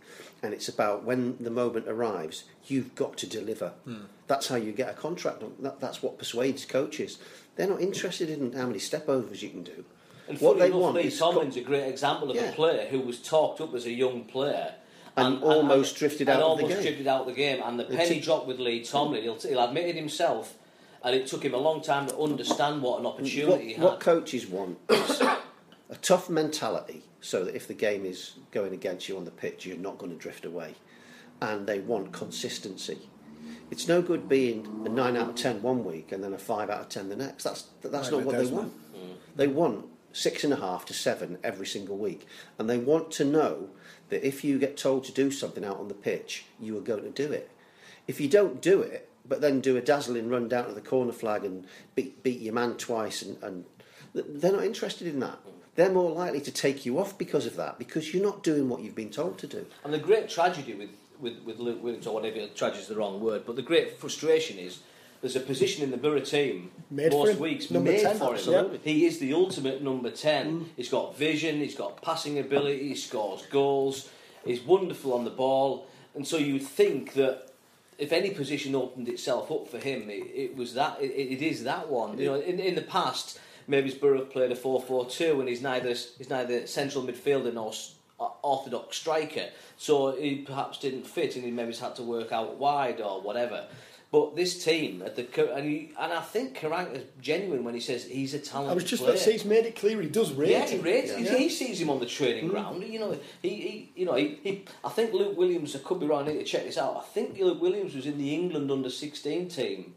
and 0.43 0.53
it's 0.53 0.69
about 0.69 1.05
when 1.05 1.37
the 1.39 1.51
moment 1.51 1.87
arrives, 1.87 2.43
you've 2.67 2.97
got 2.97 3.17
to 3.19 3.27
deliver. 3.29 3.73
Mm. 3.87 4.07
That's 4.27 4.49
how 4.49 4.57
you 4.57 4.73
get 4.73 4.91
a 4.91 4.95
contract. 4.95 5.45
That, 5.63 5.79
that's 5.79 6.03
what 6.03 6.19
persuades 6.19 6.65
coaches. 6.65 7.19
They're 7.55 7.69
not 7.69 7.81
interested 7.81 8.29
in 8.29 8.53
how 8.53 8.67
many 8.67 8.81
step 8.81 9.09
overs 9.09 9.45
you 9.45 9.51
can 9.51 9.63
do. 9.63 9.85
And 10.29 10.39
what 10.41 10.59
they 10.59 10.67
enough, 10.67 10.81
want 10.81 10.97
Lee 10.97 11.05
is 11.05 11.19
Tomlin's 11.19 11.55
co- 11.55 11.61
a 11.61 11.65
great 11.65 11.89
example 11.89 12.31
of 12.31 12.37
yeah. 12.37 12.51
a 12.51 12.53
player 12.53 12.87
who 12.89 13.01
was 13.01 13.21
talked 13.21 13.61
up 13.61 13.75
as 13.75 13.87
a 13.87 13.93
young 13.93 14.25
player 14.25 14.75
and, 15.17 15.35
and 15.37 15.45
almost 15.45 15.93
and, 15.93 15.99
drifted 15.99 16.29
out 16.29 16.41
of 16.41 16.59
the 16.59 16.63
game. 16.63 16.71
almost 16.71 16.83
drifted 16.83 17.07
out 17.07 17.21
of 17.23 17.27
the 17.27 17.33
game. 17.33 17.63
And 17.65 17.81
the 17.81 17.85
penny 17.85 18.21
dropped 18.21 18.47
with 18.47 18.59
Lee 18.59 18.85
Tomlin. 18.85 19.23
He'll, 19.23 19.41
he'll 19.41 19.65
admit 19.65 19.87
it 19.87 19.97
himself. 19.97 20.55
And 21.03 21.15
it 21.15 21.27
took 21.29 21.45
him 21.45 21.55
a 21.55 21.59
long 21.59 21.81
time 21.81 22.09
to 22.09 22.19
understand 22.19 22.83
what 22.83 23.01
an 23.01 23.07
opportunity 23.07 23.51
what, 23.51 23.61
he 23.61 23.73
had. 23.75 23.85
What 23.85 24.01
coaches 24.01 24.47
want 24.47 24.79
is 24.89 25.21
a 25.21 25.97
tough 26.03 26.29
mentality, 26.29 27.05
so 27.21 27.45
that 27.45 27.55
if 27.55 27.69
the 27.69 27.75
game 27.75 28.05
is 28.05 28.35
going 28.51 28.73
against 28.75 29.09
you 29.09 29.17
on 29.17 29.25
the 29.25 29.31
pitch, 29.31 29.65
you're 29.65 29.77
not 29.77 29.97
going 29.97 30.11
to 30.11 30.19
drift 30.19 30.45
away. 30.45 30.75
And 31.41 31.67
they 31.69 31.79
want 31.79 32.13
consistency. 32.13 32.99
It's 33.71 33.87
no 33.87 34.03
good 34.03 34.29
being 34.29 34.83
a 34.87 34.89
nine 34.89 35.17
out 35.17 35.31
of 35.31 35.35
ten 35.37 35.63
one 35.63 35.85
week 35.85 36.11
and 36.11 36.25
then 36.25 36.33
a 36.33 36.39
five 36.39 36.71
out 36.71 36.81
of 36.81 36.89
ten 36.89 37.09
the 37.09 37.17
next. 37.17 37.45
That's 37.45 37.67
that's 37.83 38.11
right, 38.11 38.19
not 38.19 38.27
what 38.27 38.39
they 38.39 38.47
want. 38.47 38.73
Mm. 38.93 39.15
They 39.37 39.47
want 39.47 39.87
six 40.19 40.43
and 40.43 40.53
a 40.53 40.57
half 40.57 40.85
to 40.87 40.93
seven 40.93 41.39
every 41.45 41.67
single 41.67 41.97
week, 41.97 42.27
and 42.59 42.69
they 42.69 42.79
want 42.79 43.11
to 43.13 43.25
know 43.25 43.69
that 44.09 44.27
if 44.27 44.43
you 44.43 44.59
get 44.59 44.77
told 44.77 45.05
to 45.05 45.13
do 45.13 45.31
something 45.31 45.65
out 45.65 45.79
on 45.79 45.89
the 45.89 45.95
pitch, 45.95 46.45
you 46.61 46.77
are 46.77 46.83
going 46.83 47.05
to 47.05 47.11
do 47.11 47.33
it. 47.33 47.51
If 48.07 48.21
you 48.21 48.29
don't 48.29 48.61
do 48.61 48.81
it, 48.81 49.09
but 49.27 49.41
then 49.41 49.61
do 49.61 49.77
a 49.77 49.81
dazzling 49.81 50.29
run 50.29 50.49
down 50.49 50.67
to 50.67 50.73
the 50.73 50.81
corner 50.81 51.13
flag 51.13 51.45
and 51.45 51.67
beat, 51.95 52.23
beat 52.23 52.41
your 52.41 52.55
man 52.55 52.75
twice, 52.75 53.23
and, 53.23 53.41
and 53.43 53.65
they're 54.15 54.53
not 54.53 54.65
interested 54.65 55.07
in 55.07 55.21
that. 55.21 55.39
They're 55.77 55.93
more 55.93 56.11
likely 56.11 56.41
to 56.41 56.51
take 56.51 56.85
you 56.85 56.99
off 56.99 57.17
because 57.17 57.47
of 57.47 57.55
that, 57.57 57.79
because 57.79 58.13
you're 58.13 58.25
not 58.25 58.43
doing 58.43 58.69
what 58.69 58.81
you've 58.81 58.97
been 58.97 59.11
told 59.11 59.39
to 59.39 59.47
do. 59.47 59.67
And 59.85 59.95
the 59.95 59.99
great 59.99 60.29
tragedy 60.29 60.75
with, 60.75 60.91
with, 61.21 61.39
with 61.45 61.59
Luke 61.61 61.83
Williams, 61.83 62.07
or 62.09 62.15
whatever, 62.15 62.45
tragedy 62.49 62.83
is 62.83 62.89
the 62.89 62.97
wrong 62.97 63.21
word, 63.21 63.43
but 63.47 63.55
the 63.55 63.63
great 63.63 63.99
frustration 63.99 64.59
is 64.59 64.81
there's 65.21 65.37
a 65.37 65.41
position 65.41 65.83
in 65.83 65.91
the 65.91 65.97
Borough 65.97 66.21
team 66.21 66.71
made 66.91 67.13
most 67.13 67.39
weeks 67.39 67.71
number 67.71 67.91
made 67.91 68.03
10, 68.03 68.19
for 68.19 68.37
him. 68.37 68.73
Yeah. 68.73 68.79
He 68.83 69.07
is 69.07 69.19
the 69.19 69.35
ultimate 69.35 69.83
number 69.83 70.11
10. 70.11 70.61
Mm. 70.61 70.67
He's 70.77 70.89
got 70.89 71.17
vision, 71.17 71.59
he's 71.59 71.75
got 71.75 72.01
passing 72.03 72.39
ability, 72.39 72.89
he 72.89 72.95
scores 72.95 73.43
goals, 73.47 74.09
he's 74.45 74.61
wonderful 74.61 75.13
on 75.13 75.25
the 75.25 75.31
ball. 75.31 75.87
And 76.15 76.27
so 76.27 76.37
you 76.37 76.55
would 76.55 76.67
think 76.67 77.15
that 77.15 77.53
if 77.99 78.13
any 78.13 78.31
position 78.31 78.75
opened 78.75 79.09
itself 79.09 79.51
up 79.51 79.69
for 79.69 79.79
him, 79.79 80.09
it, 80.09 80.23
it 80.35 80.57
was 80.57 80.75
that. 80.75 81.01
It, 81.01 81.11
it 81.11 81.43
is 81.43 81.65
that 81.65 81.89
one. 81.89 82.17
You 82.17 82.27
know, 82.27 82.41
in, 82.41 82.61
in 82.61 82.75
the 82.77 82.83
past, 82.83 83.41
maybe 83.67 83.91
Borough 83.93 84.25
played 84.25 84.53
a 84.53 84.57
4-4-2, 84.57 85.41
and 85.41 85.49
he's 85.49 85.63
neither 85.63 85.89
he's 85.89 86.31
neither 86.31 86.67
central 86.67 87.05
midfielder 87.05 87.53
nor 87.53 87.73
orthodox 88.43 88.97
striker. 88.97 89.49
So 89.77 90.13
he 90.17 90.37
perhaps 90.37 90.79
didn't 90.79 91.07
fit, 91.07 91.37
and 91.37 91.45
he 91.45 91.51
maybe 91.51 91.75
had 91.75 91.97
to 91.97 92.03
work 92.03 92.33
out 92.33 92.57
wide 92.57 93.01
or 93.01 93.21
whatever. 93.21 93.67
But 94.11 94.37
this 94.37 94.65
team 94.65 95.03
at 95.03 95.17
the 95.17 95.55
and, 95.55 95.67
he, 95.67 95.93
and 95.99 96.15
I 96.15 96.23
think 96.23 96.59
Karanka 96.59 96.97
is 96.97 97.05
genuine 97.21 97.63
when 97.63 97.75
he 97.75 97.81
says 97.81 98.07
he's 98.07 98.33
a 98.33 98.39
talented. 98.39 98.73
I 98.73 98.75
was 98.75 98.85
just 98.85 99.03
player. 99.03 99.13
about 99.13 99.19
to 99.19 99.25
say 99.25 99.33
he's 99.33 99.45
made 99.45 99.67
it 99.67 99.77
clear 99.77 100.01
he 100.01 100.09
does 100.09 100.33
rate. 100.33 100.51
Yeah, 100.51 100.67
he 100.67 100.79
rates. 100.79 101.11
Yeah. 101.11 101.37
He, 101.37 101.45
he, 101.45 101.49
sees 101.51 101.79
him 101.79 101.91
on 101.91 102.01
the 102.01 102.07
training 102.07 102.49
mm. 102.49 102.51
ground. 102.53 102.83
You 102.85 103.01
know, 103.01 103.19
he, 103.43 103.49
he 103.49 103.93
you 103.97 104.07
know 104.07 104.15
he, 104.15 104.39
he, 104.43 104.65
I 104.83 104.89
think 104.89 105.13
Luke 105.13 105.37
Williams. 105.37 105.77
I 105.77 105.81
could 105.81 106.01
be 106.01 106.07
wrong. 106.07 106.27
I 106.27 106.33
need 106.33 106.39
to 106.39 106.45
check 106.45 106.65
this 106.65 106.79
out. 106.79 106.97
I 106.97 107.03
think 107.03 107.39
Luke 107.39 107.61
Williams 107.61 107.95
was 107.95 108.07
in 108.07 108.17
the 108.17 108.35
England 108.35 108.71
under 108.71 108.89
sixteen 108.89 109.47
team 109.47 109.93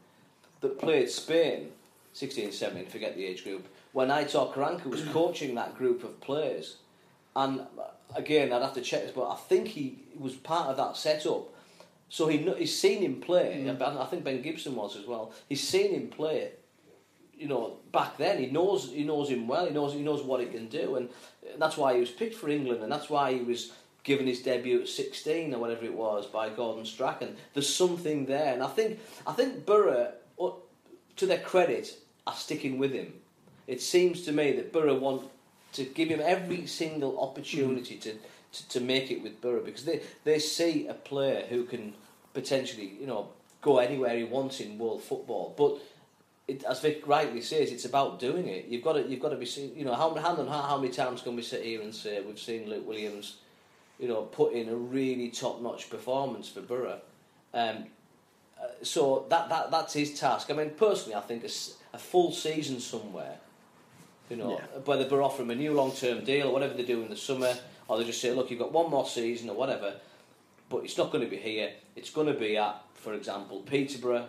that 0.60 0.78
played 0.78 1.10
Spain, 1.10 1.72
16, 2.14 2.52
17, 2.52 2.86
Forget 2.88 3.16
the 3.16 3.26
age 3.26 3.44
group. 3.44 3.68
When 3.94 4.10
Aitor 4.10 4.54
Karanka 4.54 4.86
was 4.86 5.04
coaching 5.12 5.56
that 5.56 5.78
group 5.78 6.04
of 6.04 6.20
players, 6.22 6.78
and 7.36 7.62
again 8.16 8.54
I'd 8.54 8.62
have 8.62 8.74
to 8.74 8.82
check 8.82 9.04
this, 9.04 9.12
but 9.12 9.30
I 9.30 9.36
think 9.36 9.70
he 9.70 10.00
was 10.18 10.34
part 10.34 10.68
of 10.68 10.78
that 10.78 10.98
setup 10.98 11.50
so 12.12 12.28
he 12.28 12.40
he's 12.58 12.78
seen 12.78 13.02
him 13.02 13.22
play. 13.22 13.64
Mm. 13.66 13.82
I 13.82 14.06
think 14.06 14.26
Ben 14.26 14.42
Gibson 14.42 14.76
was 14.76 14.98
as 14.98 15.08
well. 15.08 15.32
He's 15.48 15.66
seen 15.66 15.94
him 15.94 16.10
play. 16.10 16.52
You 17.34 17.48
know, 17.48 17.78
back 17.94 18.18
then 18.18 18.38
he 18.38 18.48
knows 18.48 18.92
he 18.92 19.06
knows 19.06 19.30
him 19.30 19.48
well. 19.48 19.66
He 19.66 19.72
knows 19.72 19.94
he 19.94 20.02
knows 20.02 20.22
what 20.22 20.42
he 20.42 20.48
can 20.48 20.68
do, 20.68 20.98
and 20.98 21.08
that's 21.58 21.78
why 21.78 21.94
he 21.94 22.02
was 22.02 22.12
picked 22.12 22.36
for 22.36 22.50
England, 22.50 22.84
and 22.84 22.92
that's 22.92 23.10
why 23.10 23.34
he 23.34 23.40
was 23.40 23.72
given 24.04 24.28
his 24.28 24.42
debut 24.42 24.82
at 24.82 24.90
16 24.90 25.54
or 25.54 25.60
whatever 25.60 25.86
it 25.86 25.94
was 25.94 26.26
by 26.26 26.50
Gordon 26.50 26.86
Strachan. 26.86 27.38
There's 27.54 27.74
something 27.74 28.26
there, 28.26 28.54
and 28.54 28.62
I 28.62 28.68
think 28.68 29.00
I 29.26 29.32
think 29.32 29.66
Borough, 29.66 30.12
to 31.16 31.26
their 31.26 31.40
credit, 31.40 31.98
are 32.28 32.36
sticking 32.36 32.78
with 32.78 32.92
him. 32.92 33.14
It 33.68 33.82
seems 33.82 34.24
to 34.24 34.34
me 34.34 34.52
that 34.58 34.74
Borough 34.74 35.00
want 35.00 35.30
to 35.74 35.86
give 35.86 36.10
him 36.10 36.20
every 36.22 36.66
single 36.66 37.22
opportunity 37.22 37.96
mm. 37.96 38.02
to, 38.02 38.16
to, 38.54 38.70
to 38.70 38.80
make 38.80 39.12
it 39.12 39.24
with 39.24 39.42
Borough 39.42 39.64
because 39.64 39.86
they, 39.86 40.02
they 40.24 40.40
see 40.40 40.88
a 40.88 40.94
player 40.94 41.46
who 41.48 41.64
can 41.64 41.94
potentially, 42.34 42.94
you 43.00 43.08
know, 43.08 43.30
go 43.62 43.78
anywhere 43.80 44.18
he 44.18 44.24
wants 44.24 44.60
in 44.60 44.78
world 44.78 45.04
football. 45.04 45.54
But 45.58 45.78
it, 46.48 46.64
as 46.64 46.82
Vic 46.82 47.04
rightly 47.06 47.42
says, 47.42 47.72
it's 47.72 47.86
about 47.86 48.20
doing 48.20 48.48
it. 48.48 48.66
You've 48.66 48.84
got 48.84 48.94
to, 48.94 49.04
you've 49.08 49.20
got 49.20 49.30
to 49.30 49.38
be, 49.38 49.46
seen. 49.46 49.72
you 49.76 49.86
know, 49.86 49.94
how, 49.94 50.14
hand 50.14 50.40
on 50.40 50.48
heart, 50.48 50.70
how 50.70 50.78
many 50.78 50.92
times 50.92 51.22
can 51.22 51.36
we 51.36 51.42
sit 51.42 51.64
here 51.64 51.82
and 51.82 51.94
say 51.94 52.22
we've 52.22 52.40
seen 52.40 52.70
Luke 52.70 52.88
Williams, 52.88 53.38
you 54.00 54.08
know, 54.08 54.24
put 54.24 54.54
in 54.54 54.68
a 54.70 54.76
really 54.76 55.30
top-notch 55.30 55.90
performance 55.90 56.50
for 56.50 56.62
Borough. 56.62 57.00
Um, 57.54 57.86
uh, 58.62 58.68
so 58.82 59.26
that, 59.30 59.50
that 59.50 59.72
that's 59.72 59.94
his 59.94 60.20
task. 60.20 60.50
I 60.50 60.54
mean, 60.54 60.72
personally, 60.72 61.16
I 61.16 61.22
think 61.22 61.44
a, 61.44 61.50
a 61.94 61.98
full 61.98 62.32
season 62.32 62.80
somewhere, 62.80 63.38
you 64.30 64.38
know, 64.38 64.60
yeah. 64.60 64.80
whether 64.86 65.06
Borough 65.06 65.26
offer 65.26 65.44
him 65.44 65.52
a 65.52 65.56
new 65.56 65.74
long-term 65.74 66.24
deal 66.24 66.48
or 66.48 66.54
whatever 66.54 66.74
they 66.74 66.84
do 66.84 67.02
in 67.02 67.10
the 67.10 67.18
summer, 67.18 67.54
or 67.92 67.98
they 68.00 68.06
just 68.06 68.22
say, 68.22 68.32
look, 68.32 68.50
you've 68.50 68.60
got 68.60 68.72
one 68.72 68.90
more 68.90 69.06
season 69.06 69.50
or 69.50 69.56
whatever 69.56 69.96
but 70.72 70.86
it's 70.86 70.98
not 70.98 71.12
going 71.12 71.24
to 71.24 71.30
be 71.30 71.38
here. 71.38 71.72
It's 71.96 72.10
going 72.10 72.28
to 72.28 72.34
be 72.34 72.58
at, 72.58 72.82
for 72.94 73.14
example, 73.14 73.60
Peterborough. 73.60 74.26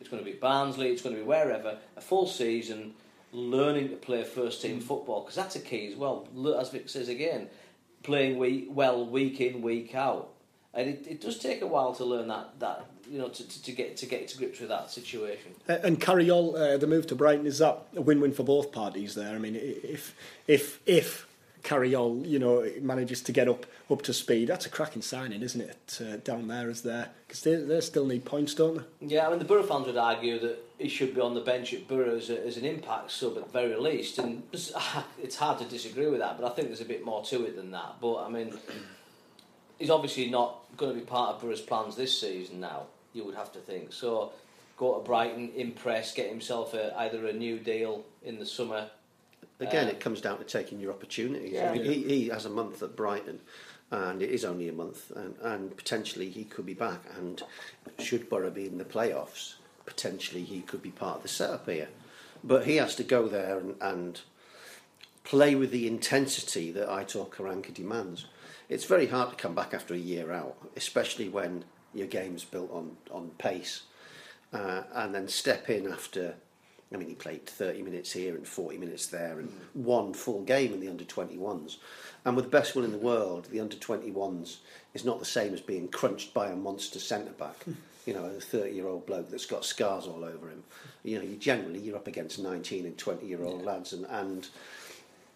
It's 0.00 0.08
going 0.08 0.24
to 0.24 0.28
be 0.28 0.36
Barnsley. 0.36 0.90
It's 0.90 1.02
going 1.02 1.14
to 1.14 1.20
be 1.20 1.26
wherever. 1.26 1.78
A 1.96 2.00
full 2.00 2.26
season, 2.26 2.94
learning 3.32 3.90
to 3.90 3.96
play 3.96 4.24
first 4.24 4.62
team 4.62 4.80
football 4.80 5.20
because 5.20 5.36
that's 5.36 5.54
a 5.54 5.60
key 5.60 5.92
as 5.92 5.96
well. 5.96 6.26
As 6.58 6.70
Vic 6.70 6.88
says 6.88 7.08
again, 7.08 7.48
playing 8.02 8.38
week, 8.38 8.68
well 8.70 9.06
week 9.06 9.40
in 9.40 9.62
week 9.62 9.94
out, 9.94 10.30
and 10.74 10.88
it, 10.88 11.06
it 11.06 11.20
does 11.20 11.38
take 11.38 11.62
a 11.62 11.66
while 11.66 11.94
to 11.94 12.04
learn 12.04 12.26
that 12.28 12.58
that 12.58 12.86
you 13.08 13.18
know 13.18 13.28
to, 13.28 13.48
to, 13.48 13.62
to 13.62 13.72
get 13.72 13.96
to 13.98 14.06
get 14.06 14.26
to 14.28 14.38
grips 14.38 14.58
with 14.58 14.70
that 14.70 14.90
situation. 14.90 15.52
Uh, 15.68 15.78
and 15.84 16.00
Carayol, 16.00 16.54
uh, 16.54 16.78
the 16.78 16.86
move 16.86 17.06
to 17.08 17.14
Brighton 17.14 17.46
is 17.46 17.58
that 17.58 17.78
a 17.94 18.00
win-win 18.00 18.32
for 18.32 18.42
both 18.42 18.72
parties. 18.72 19.14
There, 19.14 19.32
I 19.32 19.38
mean, 19.38 19.54
if 19.56 20.16
if 20.48 20.80
if 20.86 21.28
Carayol, 21.62 22.26
you 22.26 22.38
know, 22.38 22.68
manages 22.80 23.22
to 23.22 23.32
get 23.32 23.48
up 23.48 23.66
up 23.90 24.02
to 24.02 24.12
speed. 24.12 24.48
That's 24.48 24.66
a 24.66 24.70
cracking 24.70 25.02
signing, 25.02 25.42
isn't 25.42 25.60
it? 25.60 26.00
Uh, 26.00 26.16
down 26.16 26.48
there 26.48 26.68
as 26.68 26.82
there 26.82 27.10
because 27.26 27.42
they 27.42 27.56
they 27.56 27.80
still 27.80 28.06
need 28.06 28.24
points, 28.24 28.54
don't 28.54 28.78
they? 28.78 29.06
Yeah, 29.06 29.26
I 29.26 29.30
mean 29.30 29.38
the 29.38 29.44
Borough 29.44 29.62
fans 29.62 29.86
would 29.86 29.96
argue 29.96 30.38
that 30.40 30.58
he 30.78 30.88
should 30.88 31.14
be 31.14 31.20
on 31.20 31.34
the 31.34 31.40
bench 31.40 31.72
at 31.72 31.86
Borough 31.86 32.16
as, 32.16 32.30
a, 32.30 32.44
as 32.44 32.56
an 32.56 32.64
impact 32.64 33.12
sub 33.12 33.36
at 33.36 33.44
the 33.46 33.50
very 33.50 33.76
least, 33.76 34.18
and 34.18 34.42
it's 34.52 35.36
hard 35.36 35.58
to 35.58 35.64
disagree 35.64 36.08
with 36.08 36.20
that. 36.20 36.38
But 36.40 36.50
I 36.50 36.54
think 36.54 36.68
there's 36.68 36.80
a 36.80 36.86
bit 36.86 37.04
more 37.04 37.22
to 37.24 37.44
it 37.44 37.54
than 37.54 37.70
that. 37.70 37.96
But 38.00 38.24
I 38.24 38.28
mean, 38.28 38.58
he's 39.78 39.90
obviously 39.90 40.30
not 40.30 40.64
going 40.76 40.94
to 40.94 40.98
be 40.98 41.06
part 41.06 41.36
of 41.36 41.42
Borough's 41.42 41.60
plans 41.60 41.94
this 41.94 42.18
season. 42.18 42.60
Now 42.60 42.86
you 43.12 43.24
would 43.24 43.36
have 43.36 43.52
to 43.52 43.60
think 43.60 43.92
so. 43.92 44.32
Go 44.76 44.98
to 44.98 45.04
Brighton, 45.04 45.52
impress, 45.54 46.12
get 46.12 46.28
himself 46.28 46.74
a, 46.74 46.98
either 47.00 47.26
a 47.26 47.32
new 47.32 47.58
deal 47.58 48.04
in 48.24 48.38
the 48.38 48.46
summer 48.46 48.88
Again, 49.62 49.86
uh, 49.86 49.90
it 49.90 50.00
comes 50.00 50.20
down 50.20 50.38
to 50.38 50.44
taking 50.44 50.80
your 50.80 50.92
opportunities. 50.92 51.52
Yeah. 51.52 51.70
I 51.70 51.72
mean, 51.72 51.84
he, 51.84 52.02
he 52.02 52.28
has 52.28 52.44
a 52.44 52.50
month 52.50 52.82
at 52.82 52.96
Brighton, 52.96 53.40
and 53.90 54.22
it 54.22 54.30
is 54.30 54.44
only 54.44 54.68
a 54.68 54.72
month, 54.72 55.10
and, 55.14 55.36
and 55.42 55.76
potentially 55.76 56.30
he 56.30 56.44
could 56.44 56.66
be 56.66 56.74
back. 56.74 57.04
And 57.16 57.42
should 57.98 58.28
Borough 58.28 58.50
be 58.50 58.66
in 58.66 58.78
the 58.78 58.84
playoffs, 58.84 59.54
potentially 59.86 60.44
he 60.44 60.60
could 60.60 60.82
be 60.82 60.90
part 60.90 61.18
of 61.18 61.22
the 61.22 61.28
setup 61.28 61.68
here. 61.68 61.88
But 62.44 62.66
he 62.66 62.76
has 62.76 62.96
to 62.96 63.04
go 63.04 63.28
there 63.28 63.58
and, 63.58 63.74
and 63.80 64.20
play 65.24 65.54
with 65.54 65.70
the 65.70 65.86
intensity 65.86 66.72
that 66.72 66.88
Aitor 66.88 67.28
Karanka 67.28 67.72
demands. 67.72 68.26
It's 68.68 68.84
very 68.84 69.06
hard 69.06 69.30
to 69.30 69.36
come 69.36 69.54
back 69.54 69.74
after 69.74 69.94
a 69.94 69.98
year 69.98 70.32
out, 70.32 70.56
especially 70.76 71.28
when 71.28 71.64
your 71.94 72.06
game's 72.06 72.44
built 72.44 72.72
on, 72.72 72.96
on 73.10 73.30
pace, 73.38 73.82
uh, 74.52 74.82
and 74.94 75.14
then 75.14 75.28
step 75.28 75.68
in 75.68 75.86
after. 75.86 76.34
I 76.94 76.98
mean, 76.98 77.08
he 77.08 77.14
played 77.14 77.46
30 77.46 77.82
minutes 77.82 78.12
here 78.12 78.34
and 78.34 78.46
40 78.46 78.78
minutes 78.78 79.06
there 79.06 79.38
and 79.38 79.52
one 79.74 80.12
full 80.12 80.42
game 80.42 80.72
in 80.72 80.80
the 80.80 80.88
under 80.88 81.04
21s. 81.04 81.76
And 82.24 82.36
with 82.36 82.46
the 82.46 82.50
best 82.50 82.76
one 82.76 82.84
in 82.84 82.92
the 82.92 82.98
world, 82.98 83.48
the 83.50 83.60
under 83.60 83.76
21s 83.76 84.58
is 84.94 85.04
not 85.04 85.18
the 85.18 85.24
same 85.24 85.54
as 85.54 85.60
being 85.60 85.88
crunched 85.88 86.34
by 86.34 86.48
a 86.48 86.56
monster 86.56 86.98
centre 86.98 87.32
back. 87.32 87.64
you 88.06 88.14
know, 88.14 88.24
a 88.24 88.40
30 88.40 88.70
year 88.72 88.86
old 88.86 89.06
bloke 89.06 89.30
that's 89.30 89.46
got 89.46 89.64
scars 89.64 90.06
all 90.06 90.24
over 90.24 90.48
him. 90.48 90.62
You 91.04 91.18
know, 91.18 91.24
you 91.24 91.36
generally 91.36 91.78
you're 91.78 91.96
up 91.96 92.08
against 92.08 92.38
19 92.38 92.86
and 92.86 92.98
20 92.98 93.26
year 93.26 93.42
old 93.42 93.60
yeah. 93.60 93.66
lads, 93.66 93.92
and, 93.92 94.06
and 94.06 94.48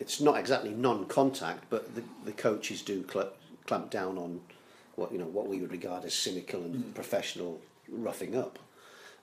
it's 0.01 0.21
not 0.21 0.39
exactly 0.39 0.71
non 0.71 1.07
contact, 1.07 1.65
but 1.71 1.95
the, 1.95 2.03
the 2.25 2.33
coaches 2.33 2.83
do 2.83 3.05
cl- 3.11 3.33
clamp 3.67 3.91
down 3.91 4.19
on 4.19 4.41
what 4.97 5.13
you 5.13 5.19
know 5.19 5.27
what 5.27 5.47
we 5.47 5.61
would 5.61 5.71
regard 5.71 6.05
as 6.05 6.15
cynical 6.15 6.63
and 6.63 6.75
mm. 6.75 6.95
professional 6.95 7.61
roughing 7.89 8.37
up, 8.37 8.59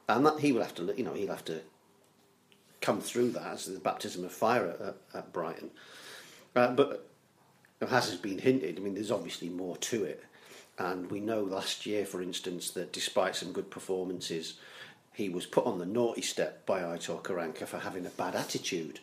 and 0.08 0.26
that 0.26 0.40
he 0.40 0.52
will 0.52 0.62
have 0.62 0.76
to 0.76 0.94
you 0.96 1.04
know 1.04 1.14
he'll 1.14 1.30
have 1.30 1.46
to 1.46 1.62
come 2.84 3.00
through 3.00 3.32
that 3.32 3.48
as 3.48 3.66
the 3.66 3.80
baptism 3.80 4.24
of 4.26 4.32
fire 4.32 4.68
at, 4.68 5.18
at 5.18 5.34
Brighton. 5.34 5.72
Uh, 6.56 6.72
but 6.74 7.10
as 7.82 8.10
has 8.10 8.16
been 8.16 8.38
hinted, 8.38 8.78
I 8.78 8.82
mean, 8.82 8.94
there's 8.94 9.10
obviously 9.10 9.50
more 9.50 9.78
to 9.78 10.04
it. 10.04 10.24
And 10.78 11.10
we 11.10 11.20
know 11.20 11.42
last 11.42 11.86
year, 11.86 12.06
for 12.06 12.22
instance, 12.22 12.72
that 12.72 12.92
despite 12.92 13.36
some 13.36 13.54
good 13.54 13.72
performances, 13.72 14.56
he 15.14 15.30
was 15.30 15.46
put 15.46 15.66
on 15.66 15.80
the 15.80 15.86
naughty 15.86 16.22
step 16.22 16.66
by 16.66 16.82
Aitor 16.82 17.24
Karanka 17.24 17.66
for 17.66 17.80
having 17.80 18.06
a 18.06 18.10
bad 18.10 18.36
attitude. 18.36 19.00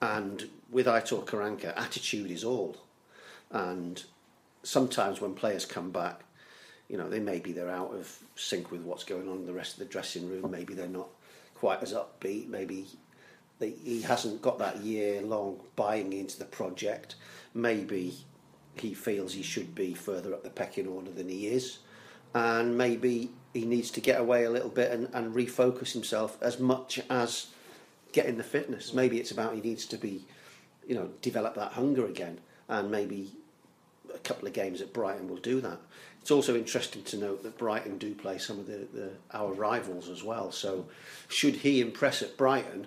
And 0.00 0.48
with 0.70 0.86
Aitor 0.86 1.24
Karanka, 1.24 1.76
attitude 1.76 2.30
is 2.30 2.44
all. 2.44 2.76
And 3.50 4.02
sometimes 4.62 5.20
when 5.20 5.34
players 5.34 5.66
come 5.66 5.90
back, 5.90 6.20
you 6.88 6.96
know, 6.96 7.08
they 7.08 7.20
maybe 7.20 7.52
they're 7.52 7.70
out 7.70 7.92
of 7.92 8.18
sync 8.36 8.70
with 8.70 8.82
what's 8.82 9.04
going 9.04 9.28
on 9.28 9.38
in 9.38 9.46
the 9.46 9.52
rest 9.52 9.74
of 9.74 9.78
the 9.80 9.84
dressing 9.86 10.28
room. 10.28 10.50
Maybe 10.50 10.74
they're 10.74 10.88
not 10.88 11.08
quite 11.60 11.82
as 11.82 11.92
upbeat. 11.92 12.48
Maybe 12.48 12.86
he 13.60 14.00
hasn't 14.00 14.40
got 14.40 14.58
that 14.58 14.78
year 14.78 15.20
long 15.20 15.60
buying 15.76 16.14
into 16.14 16.38
the 16.38 16.46
project. 16.46 17.16
Maybe 17.52 18.14
he 18.76 18.94
feels 18.94 19.34
he 19.34 19.42
should 19.42 19.74
be 19.74 19.92
further 19.92 20.32
up 20.32 20.42
the 20.42 20.48
pecking 20.48 20.88
order 20.88 21.10
than 21.10 21.28
he 21.28 21.48
is, 21.48 21.78
and 22.34 22.78
maybe 22.78 23.30
he 23.52 23.66
needs 23.66 23.90
to 23.90 24.00
get 24.00 24.18
away 24.18 24.44
a 24.44 24.50
little 24.50 24.70
bit 24.70 24.90
and, 24.90 25.10
and 25.12 25.34
refocus 25.34 25.92
himself 25.92 26.38
as 26.40 26.58
much 26.58 26.98
as 27.10 27.48
getting 28.12 28.38
the 28.38 28.42
fitness. 28.42 28.94
Maybe 28.94 29.18
it's 29.18 29.30
about 29.30 29.54
he 29.54 29.60
needs 29.60 29.84
to 29.86 29.98
be, 29.98 30.24
you 30.88 30.94
know, 30.94 31.10
develop 31.20 31.56
that 31.56 31.72
hunger 31.72 32.06
again, 32.06 32.38
and 32.68 32.90
maybe 32.90 33.32
a 34.14 34.18
couple 34.18 34.46
of 34.46 34.54
games 34.54 34.80
at 34.80 34.92
Brighton 34.92 35.28
will 35.28 35.36
do 35.36 35.60
that. 35.60 35.78
It's 36.20 36.30
also 36.30 36.54
interesting 36.54 37.02
to 37.04 37.16
note 37.16 37.42
that 37.42 37.56
Brighton 37.56 37.98
do 37.98 38.14
play 38.14 38.38
some 38.38 38.58
of 38.58 38.66
the, 38.66 38.86
the 38.92 39.10
our 39.32 39.52
rivals 39.52 40.08
as 40.08 40.22
well. 40.22 40.52
So, 40.52 40.86
should 41.28 41.56
he 41.56 41.80
impress 41.80 42.22
at 42.22 42.36
Brighton, 42.36 42.86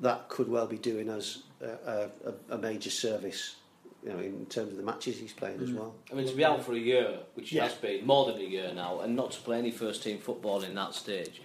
that 0.00 0.28
could 0.28 0.48
well 0.48 0.66
be 0.66 0.78
doing 0.78 1.08
us 1.08 1.42
a, 1.60 2.08
a, 2.24 2.54
a 2.54 2.58
major 2.58 2.90
service 2.90 3.56
you 4.04 4.12
know, 4.12 4.18
in 4.18 4.46
terms 4.46 4.72
of 4.72 4.76
the 4.76 4.82
matches 4.82 5.18
he's 5.18 5.32
playing 5.32 5.58
mm. 5.58 5.62
as 5.62 5.72
well. 5.72 5.94
I 6.10 6.14
mean, 6.14 6.26
to 6.26 6.34
be 6.34 6.44
out 6.44 6.64
for 6.64 6.72
a 6.72 6.78
year, 6.78 7.18
which 7.34 7.50
he 7.50 7.56
yeah. 7.56 7.64
has 7.64 7.74
been 7.74 8.04
more 8.04 8.26
than 8.26 8.40
a 8.40 8.44
year 8.44 8.72
now, 8.74 9.00
and 9.00 9.14
not 9.14 9.32
to 9.32 9.40
play 9.40 9.58
any 9.58 9.70
first 9.70 10.02
team 10.02 10.18
football 10.18 10.62
in 10.62 10.74
that 10.74 10.94
stage, 10.94 11.40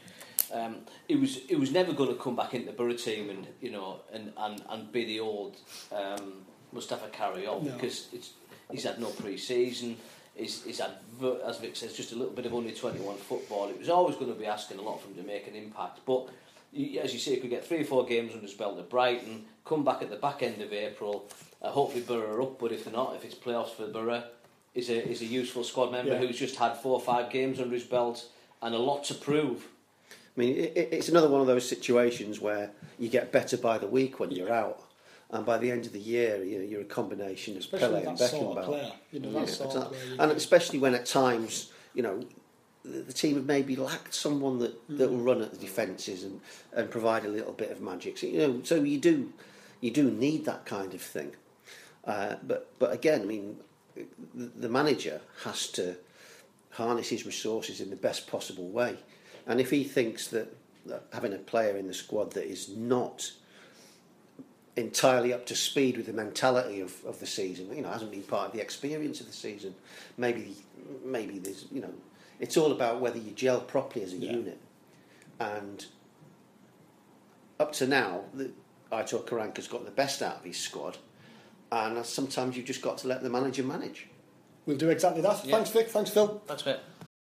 um, 0.52 0.78
it 1.08 1.20
was 1.20 1.40
it 1.50 1.60
was 1.60 1.72
never 1.72 1.94
going 1.94 2.10
to 2.10 2.16
come 2.16 2.36
back 2.36 2.54
into 2.54 2.68
the 2.68 2.74
Borough 2.74 2.94
team 2.94 3.30
and 3.30 3.48
you 3.62 3.72
know 3.72 4.00
and, 4.12 4.32
and, 4.38 4.64
and 4.70 4.92
be 4.92 5.06
the 5.06 5.20
old 5.20 5.58
um, 5.92 6.46
Mustapha 6.72 7.10
Carayol 7.10 7.64
no. 7.64 7.72
because 7.72 8.08
it's 8.14 8.32
he's 8.72 8.84
had 8.84 9.00
no 9.00 9.08
pre-season. 9.08 9.98
He's, 10.36 10.64
he's 10.64 10.80
had, 10.80 10.92
as 11.46 11.58
Vic 11.58 11.76
says, 11.76 11.94
just 11.94 12.12
a 12.12 12.16
little 12.16 12.34
bit 12.34 12.46
of 12.46 12.54
only 12.54 12.72
21 12.72 13.18
football. 13.18 13.70
It 13.70 13.80
was 13.80 13.90
always 13.90 14.16
going 14.16 14.32
to 14.32 14.40
be 14.40 14.46
asking 14.46 14.78
a 14.78 14.82
lot 14.82 15.02
from 15.02 15.14
him 15.14 15.24
to 15.24 15.28
make 15.28 15.48
an 15.48 15.56
impact. 15.56 16.00
But 16.06 16.30
as 17.02 17.14
you 17.14 17.20
say, 17.20 17.36
he 17.36 17.38
could 17.38 17.50
get 17.50 17.66
three 17.66 17.82
or 17.82 17.86
four 17.86 18.06
games 18.06 18.34
under 18.34 18.46
his 18.46 18.54
belt 18.54 18.78
at 18.78 18.90
Brighton, 18.90 19.46
come 19.66 19.84
back 19.84 20.02
at 20.02 20.10
the 20.10 20.16
back 20.16 20.44
end 20.44 20.62
of 20.62 20.72
April, 20.72 21.30
uh, 21.62 21.72
hopefully 21.72 22.04
Borough 22.04 22.36
are 22.36 22.42
up, 22.42 22.60
but 22.60 22.72
if 22.72 22.84
they're 22.84 22.94
not, 22.94 23.16
if 23.16 23.26
it's 23.26 23.36
playoffs 23.36 23.72
for 23.72 23.88
Borough, 23.88 24.24
is 24.76 24.90
a 24.90 25.10
is 25.10 25.22
a 25.22 25.26
useful 25.26 25.64
squad 25.64 25.92
member 25.92 26.12
yeah. 26.12 26.20
who's 26.20 26.38
just 26.38 26.56
had 26.56 26.76
four 26.76 26.94
or 26.94 27.02
five 27.02 27.32
games 27.32 27.60
under 27.60 27.74
his 27.74 27.84
belt 27.84 28.30
and 28.62 28.76
a 28.76 28.78
lot 28.78 29.04
to 29.06 29.16
prove. 29.16 29.68
I 30.12 30.40
mean, 30.40 30.56
it, 30.56 30.90
it's 30.92 31.10
another 31.10 31.30
one 31.30 31.42
of 31.42 31.48
those 31.48 31.68
situations 31.68 32.40
where 32.40 32.70
you 33.00 33.10
get 33.10 33.32
better 33.32 33.58
by 33.58 33.80
the 33.80 33.88
week 33.88 34.20
when 34.20 34.30
you're 34.30 34.54
out, 34.54 34.84
and 35.30 35.46
by 35.46 35.58
the 35.58 35.70
end 35.72 35.86
of 35.86 35.92
the 35.92 36.00
year, 36.00 36.44
you 36.44 36.58
know, 36.58 36.64
you're 36.64 36.82
a 36.82 36.86
combination 36.86 37.56
of 37.56 37.60
especially 37.60 38.02
Pele 38.02 38.06
and 38.06 38.18
Beckenbauer. 38.18 38.94
You 39.12 39.20
know, 39.20 39.30
yeah, 39.32 40.24
and 40.24 40.32
especially 40.32 40.80
when 40.80 40.96
at 40.96 41.06
times, 41.06 41.72
you 41.94 42.02
know, 42.02 42.24
the, 42.84 43.00
the 43.00 43.14
team 43.14 43.36
have 43.36 43.46
maybe 43.46 43.76
lacked 43.76 44.14
someone 44.14 44.60
that, 44.60 44.90
mm. 44.90 44.98
that 44.98 45.10
will 45.10 45.20
run 45.20 45.42
at 45.42 45.52
the 45.52 45.58
defences 45.58 46.24
and, 46.24 46.40
and 46.74 46.90
provide 46.90 47.26
a 47.26 47.28
little 47.28 47.52
bit 47.52 47.72
of 47.72 47.82
magic. 47.82 48.18
So, 48.18 48.28
you 48.28 48.40
know, 48.40 48.62
so 48.64 48.76
you 48.76 48.98
do 48.98 49.34
you 49.82 49.92
do 49.92 50.10
need 50.10 50.46
that 50.46 50.66
kind 50.66 50.94
of 50.94 51.02
thing. 51.02 51.36
Uh, 52.06 52.36
but 52.44 52.72
but 52.80 52.94
again, 52.94 53.22
I 53.22 53.26
mean, 53.26 53.58
the 54.34 54.70
manager 54.70 55.20
has 55.44 55.68
to 55.72 55.98
harness 56.72 57.10
his 57.10 57.26
resources 57.26 57.82
in 57.82 57.90
the 57.90 57.96
best 57.98 58.28
possible 58.28 58.70
way, 58.70 58.96
and 59.46 59.60
if 59.60 59.72
he 59.72 59.84
thinks 59.84 60.28
that, 60.28 60.56
that 60.86 61.04
having 61.12 61.34
a 61.34 61.38
player 61.38 61.76
in 61.76 61.88
the 61.88 61.94
squad 61.94 62.32
that 62.32 62.46
is 62.46 62.70
not 62.70 63.32
entirely 64.78 65.34
up 65.34 65.46
to 65.48 65.56
speed 65.56 65.98
with 65.98 66.06
the 66.06 66.14
mentality 66.14 66.80
of, 66.80 67.04
of 67.06 67.20
the 67.20 67.26
season, 67.26 67.76
you 67.76 67.82
know, 67.82 67.90
hasn't 67.90 68.12
been 68.12 68.22
part 68.24 68.48
of 68.48 68.54
the 68.54 68.62
experience 68.62 69.20
of 69.20 69.28
the 69.28 69.34
season, 69.34 69.76
maybe 70.18 70.56
maybe 71.04 71.40
there's 71.40 71.66
you 71.72 71.82
know, 71.82 71.94
it's 72.40 72.56
all 72.56 72.72
about 72.72 73.02
whether 73.02 73.18
you 73.18 73.32
gel 73.32 73.60
properly 73.60 74.06
as 74.06 74.14
a 74.14 74.18
yeah. 74.18 74.32
unit, 74.32 74.60
and 75.40 75.86
up 77.60 77.74
to 77.74 77.88
now, 77.88 78.22
the, 78.34 78.52
Aitor 78.92 79.26
Karanka's 79.26 79.68
got 79.68 79.84
the 79.84 79.92
best 79.92 80.22
out 80.22 80.38
of 80.38 80.44
his 80.46 80.58
squad 80.58 80.98
and 81.72 82.06
sometimes 82.06 82.56
you've 82.56 82.66
just 82.66 82.82
got 82.82 82.98
to 83.00 83.08
let 83.08 83.24
the 83.24 83.30
manager 83.30 83.64
manage. 83.64 84.08
We'll 84.66 84.78
do 84.78 84.90
exactly 84.90 85.22
that. 85.22 85.46
Yeah. 85.46 85.56
Thanks, 85.56 85.70
Vic. 85.72 85.90
Thanks, 85.90 86.10
Phil. 86.10 86.42
Thanks, 86.46 86.64
Vic. 86.64 86.80